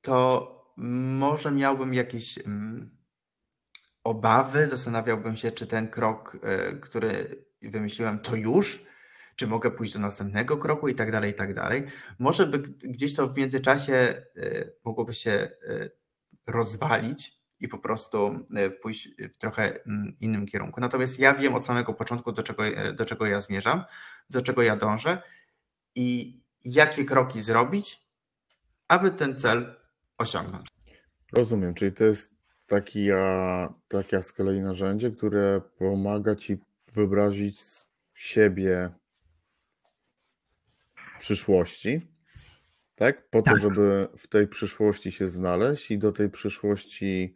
[0.00, 2.38] to może miałbym jakieś
[4.04, 8.84] obawy, zastanawiałbym się, czy ten krok, e, który wymyśliłem, to już,
[9.36, 11.84] czy mogę pójść do następnego kroku i tak dalej, i tak dalej.
[12.18, 14.24] Może by gdzieś to w międzyczasie e,
[14.84, 15.50] mogłoby się e,
[16.46, 20.80] rozwalić i po prostu e, pójść w trochę mm, innym kierunku.
[20.80, 23.84] Natomiast ja wiem od samego początku, do czego, e, do czego ja zmierzam,
[24.30, 25.22] do czego ja dążę
[25.94, 28.02] i jakie kroki zrobić,
[28.88, 29.76] aby ten cel
[30.18, 30.68] osiągnąć.
[31.32, 32.34] Rozumiem, czyli to jest
[32.66, 36.58] taki, a, takie z kolei narzędzie, które pomaga ci
[36.92, 37.62] wyobrazić
[38.14, 38.90] siebie
[41.16, 42.00] w przyszłości,
[42.94, 43.30] tak?
[43.30, 43.54] Po tak.
[43.54, 47.34] to, żeby w tej przyszłości się znaleźć i do tej przyszłości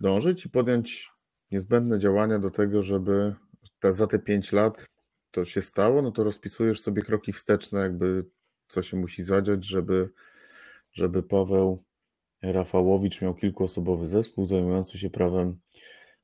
[0.00, 1.10] dążyć i podjąć
[1.50, 3.34] niezbędne działania do tego, żeby
[3.80, 4.86] ta, za te pięć lat
[5.30, 8.24] to się stało, no to rozpisujesz sobie kroki wsteczne, jakby
[8.68, 10.10] co się musi zadziać, żeby,
[10.92, 11.84] żeby Paweł
[12.42, 15.60] Rafałowicz miał kilkuosobowy zespół zajmujący się prawem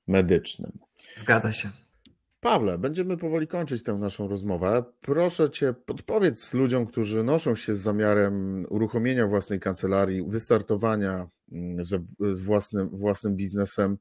[0.07, 0.79] medycznym.
[1.17, 1.71] Zgadza się.
[2.41, 4.85] Pawle, będziemy powoli kończyć tę naszą rozmowę.
[5.01, 12.41] Proszę Cię, podpowiedz ludziom, którzy noszą się z zamiarem uruchomienia własnej kancelarii, wystartowania mm, z,
[12.41, 13.99] własnym, własnym biznesem,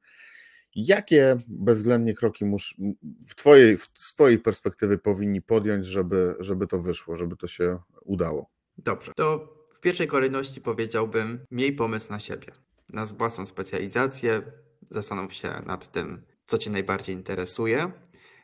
[0.76, 2.74] jakie bezwzględnie kroki mus,
[3.28, 8.50] w Twojej, z Twojej perspektywy powinni podjąć, żeby, żeby to wyszło, żeby to się udało?
[8.78, 12.48] Dobrze, to w pierwszej kolejności powiedziałbym, miej pomysł na siebie,
[12.89, 14.41] na własną specjalizację,
[14.91, 17.91] zastanów się nad tym, co Cię najbardziej interesuje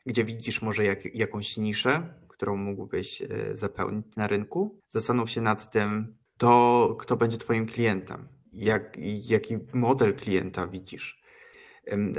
[0.06, 4.80] gdzie widzisz może jak, jakąś niszę, którą mógłbyś e, zapełnić na rynku.
[4.90, 8.28] Zastanów się nad tym, to kto będzie Twoim klientem,
[8.60, 11.22] jak, jaki model klienta widzisz.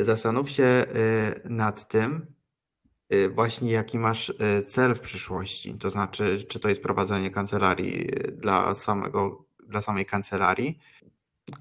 [0.01, 0.87] Zastanów się e,
[1.45, 2.27] nad tym,
[3.09, 4.33] e, właśnie jaki masz
[4.67, 5.75] cel w przyszłości.
[5.75, 10.79] To znaczy, czy to jest prowadzenie kancelarii dla, samego, dla samej kancelarii.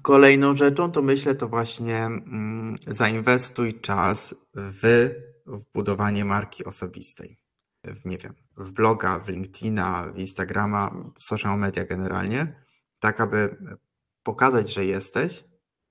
[0.02, 5.10] Kolejną rzeczą to myślę, to właśnie mm, zainwestuj czas w
[5.50, 7.36] w budowanie marki osobistej.
[7.84, 12.64] W, nie wiem, w bloga, w LinkedIna, w Instagrama, w social media generalnie,
[12.98, 13.56] tak aby
[14.30, 15.44] pokazać, że jesteś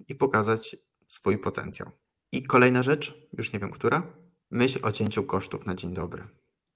[0.07, 0.77] i pokazać
[1.07, 1.91] swój potencjał.
[2.31, 4.13] I kolejna rzecz, już nie wiem która,
[4.51, 6.27] myśl o cięciu kosztów na dzień dobry.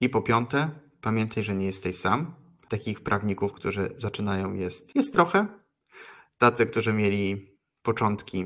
[0.01, 2.36] I po piąte, pamiętaj, że nie jesteś sam.
[2.70, 5.47] Takich prawników, którzy zaczynają jest, jest trochę.
[6.38, 8.45] Tacy, którzy mieli początki,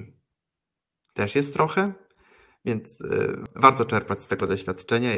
[1.13, 1.93] też jest trochę.
[2.65, 5.09] Więc y, warto czerpać z tego doświadczenia,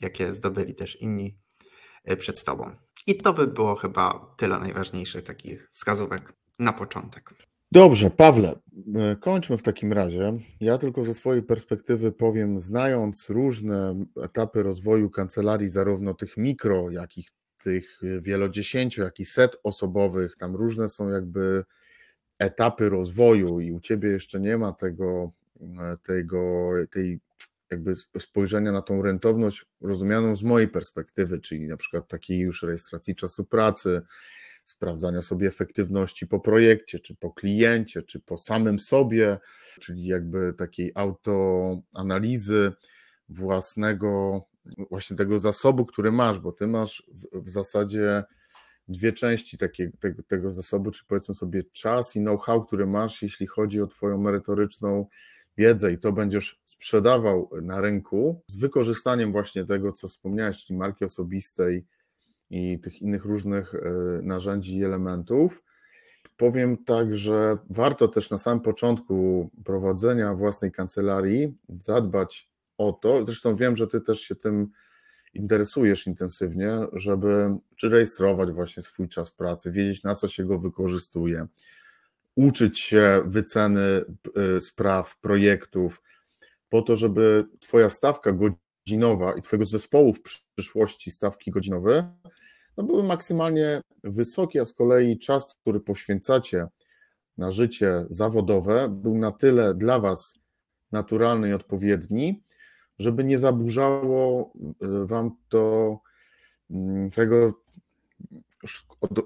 [0.00, 1.38] jakie zdobyli też inni
[2.10, 2.76] y, przed Tobą.
[3.06, 7.30] I to by było chyba tyle najważniejszych takich wskazówek na początek.
[7.72, 8.54] Dobrze, Pawle,
[9.12, 10.32] y, kończmy w takim razie.
[10.60, 17.18] Ja tylko ze swojej perspektywy powiem, znając różne etapy rozwoju kancelarii, zarówno tych mikro, jak
[17.18, 17.24] i
[17.62, 21.64] tych wielodziesięciu, jak i set osobowych, tam różne są jakby
[22.38, 25.32] etapy rozwoju i u Ciebie jeszcze nie ma tego
[26.02, 27.20] tego, tej
[27.70, 33.14] jakby spojrzenia na tą rentowność rozumianą z mojej perspektywy, czyli na przykład takiej już rejestracji
[33.14, 34.02] czasu pracy,
[34.70, 39.38] sprawdzania sobie efektywności po projekcie, czy po kliencie, czy po samym sobie,
[39.80, 42.72] czyli jakby takiej autoanalizy
[43.28, 44.42] własnego,
[44.90, 48.24] właśnie tego zasobu, który masz, bo ty masz w, w zasadzie
[48.88, 53.46] dwie części takie, tego, tego zasobu, czy powiedzmy sobie czas i know-how, który masz, jeśli
[53.46, 55.06] chodzi o Twoją merytoryczną
[55.56, 61.04] wiedzę i to będziesz sprzedawał na rynku z wykorzystaniem właśnie tego, co wspomniałeś, czyli marki
[61.04, 61.86] osobistej
[62.50, 63.78] i tych innych różnych e,
[64.22, 65.62] narzędzi i elementów.
[66.36, 73.56] Powiem tak, że warto też na samym początku prowadzenia własnej kancelarii zadbać o to, zresztą
[73.56, 74.70] wiem, że ty też się tym
[75.34, 81.46] interesujesz intensywnie, żeby czy rejestrować właśnie swój czas pracy, wiedzieć na co się go wykorzystuje,
[82.36, 84.04] uczyć się wyceny
[84.56, 86.02] y, spraw, projektów,
[86.68, 88.69] po to, żeby Twoja stawka godzinowa
[89.38, 90.22] i Twojego zespołu w
[90.56, 92.12] przyszłości stawki godzinowe
[92.76, 96.66] no były maksymalnie wysokie, a z kolei czas, który poświęcacie
[97.38, 100.34] na życie zawodowe, był na tyle dla Was
[100.92, 102.42] naturalny i odpowiedni,
[102.98, 105.98] żeby nie zaburzało y, Wam to
[106.70, 107.52] mm, tego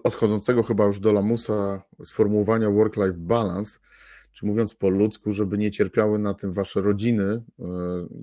[0.04, 3.78] odchodzącego chyba już do lamusa sformułowania work-life balance,
[4.34, 7.42] czy mówiąc po ludzku, żeby nie cierpiały na tym wasze rodziny, e,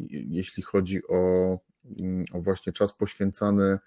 [0.10, 1.58] jeśli chodzi o,
[2.00, 3.80] mm, o właśnie czas poświęcany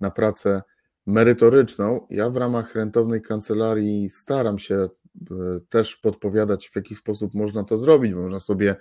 [0.00, 0.62] na pracę
[1.06, 2.06] merytoryczną.
[2.10, 4.88] Ja w ramach rentownej kancelarii staram się e,
[5.68, 8.14] też podpowiadać, w jaki sposób można to zrobić.
[8.14, 8.76] Można sobie,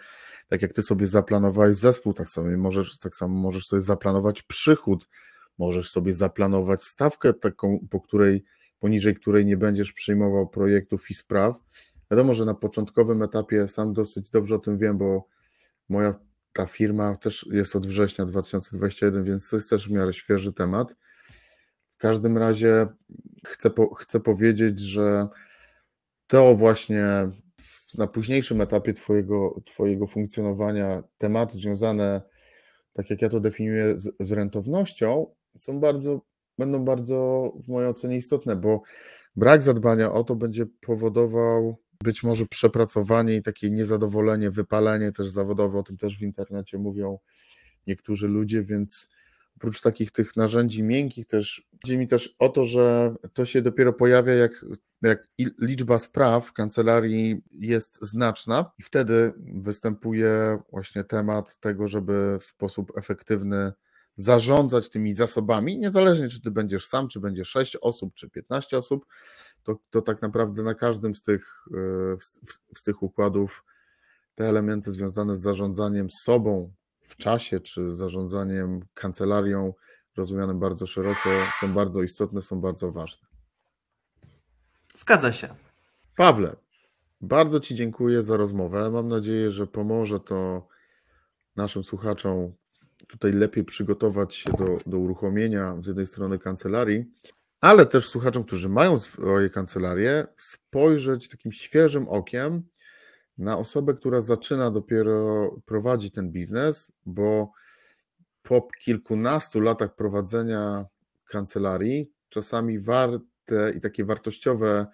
[0.47, 5.07] tak jak ty sobie zaplanowałeś zespół, tak samo możesz, tak samo możesz sobie zaplanować przychód
[5.61, 8.43] Możesz sobie zaplanować stawkę taką, po której,
[8.79, 11.55] poniżej której nie będziesz przyjmował projektów i spraw.
[12.11, 15.27] Wiadomo, że na początkowym etapie sam dosyć dobrze o tym wiem, bo
[15.89, 16.15] moja
[16.53, 20.95] ta firma też jest od września 2021, więc to jest też w miarę świeży temat.
[21.89, 22.87] W każdym razie
[23.45, 25.27] chcę, po, chcę powiedzieć, że
[26.27, 27.05] to właśnie
[27.97, 32.21] na późniejszym etapie twojego, twojego funkcjonowania tematy związane,
[32.93, 36.21] tak jak ja to definiuję, z, z rentownością, są bardzo,
[36.57, 38.81] będą bardzo w mojej ocenie istotne, bo
[39.35, 45.79] brak zadbania o to będzie powodował być może przepracowanie i takie niezadowolenie, wypalenie też zawodowe,
[45.79, 47.19] o tym też w internecie mówią
[47.87, 49.09] niektórzy ludzie, więc
[49.55, 53.93] oprócz takich tych narzędzi miękkich też chodzi mi też o to, że to się dopiero
[53.93, 54.65] pojawia jak,
[55.01, 55.27] jak
[55.59, 58.71] liczba spraw w kancelarii jest znaczna.
[58.79, 63.71] I wtedy występuje właśnie temat tego, żeby w sposób efektywny
[64.15, 69.05] zarządzać tymi zasobami, niezależnie czy ty będziesz sam, czy będzie 6 osób, czy 15 osób,
[69.63, 71.65] to, to tak naprawdę na każdym z tych,
[72.19, 73.65] z, z tych układów
[74.35, 79.73] te elementy związane z zarządzaniem sobą w czasie, czy zarządzaniem kancelarią,
[80.17, 83.27] rozumianym bardzo szeroko, są bardzo istotne, są bardzo ważne.
[84.95, 85.55] Zgadza się.
[86.15, 86.55] Pawle,
[87.21, 88.91] bardzo Ci dziękuję za rozmowę.
[88.91, 90.67] Mam nadzieję, że pomoże to
[91.55, 92.53] naszym słuchaczom
[93.07, 97.05] tutaj lepiej przygotować się do, do uruchomienia z jednej strony kancelarii,
[97.61, 102.63] ale też słuchaczom, którzy mają swoje kancelarie, spojrzeć takim świeżym okiem
[103.37, 107.51] na osobę, która zaczyna dopiero prowadzić ten biznes, bo
[108.43, 110.85] po kilkunastu latach prowadzenia
[111.25, 114.87] kancelarii, czasami warte i takie wartościowe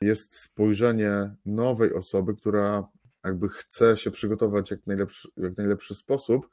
[0.00, 2.88] jest spojrzenie nowej osoby, która
[3.24, 6.48] jakby chce się przygotować jak najlepszy, jak najlepszy sposób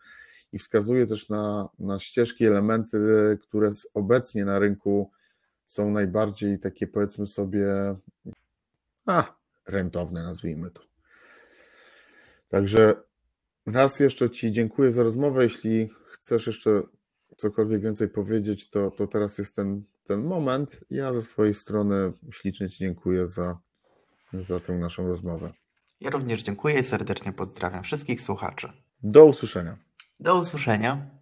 [0.54, 2.98] i wskazuje też na, na ścieżki, elementy,
[3.42, 5.12] które obecnie na rynku
[5.68, 7.96] są najbardziej takie, powiedzmy sobie,
[9.06, 9.36] a,
[9.68, 10.82] rentowne, nazwijmy to.
[12.50, 12.94] Także
[13.66, 15.44] raz jeszcze Ci dziękuję za rozmowę.
[15.44, 16.82] Jeśli chcesz jeszcze
[17.38, 20.80] cokolwiek więcej powiedzieć, to, to teraz jest ten, ten moment.
[20.90, 23.60] Ja ze swojej strony ślicznie Ci dziękuję za,
[24.34, 25.54] za tę naszą rozmowę.
[26.00, 28.72] Ja również dziękuję i serdecznie pozdrawiam wszystkich słuchaczy.
[29.04, 29.78] Do usłyszenia.
[30.20, 31.17] Do usłyszenia.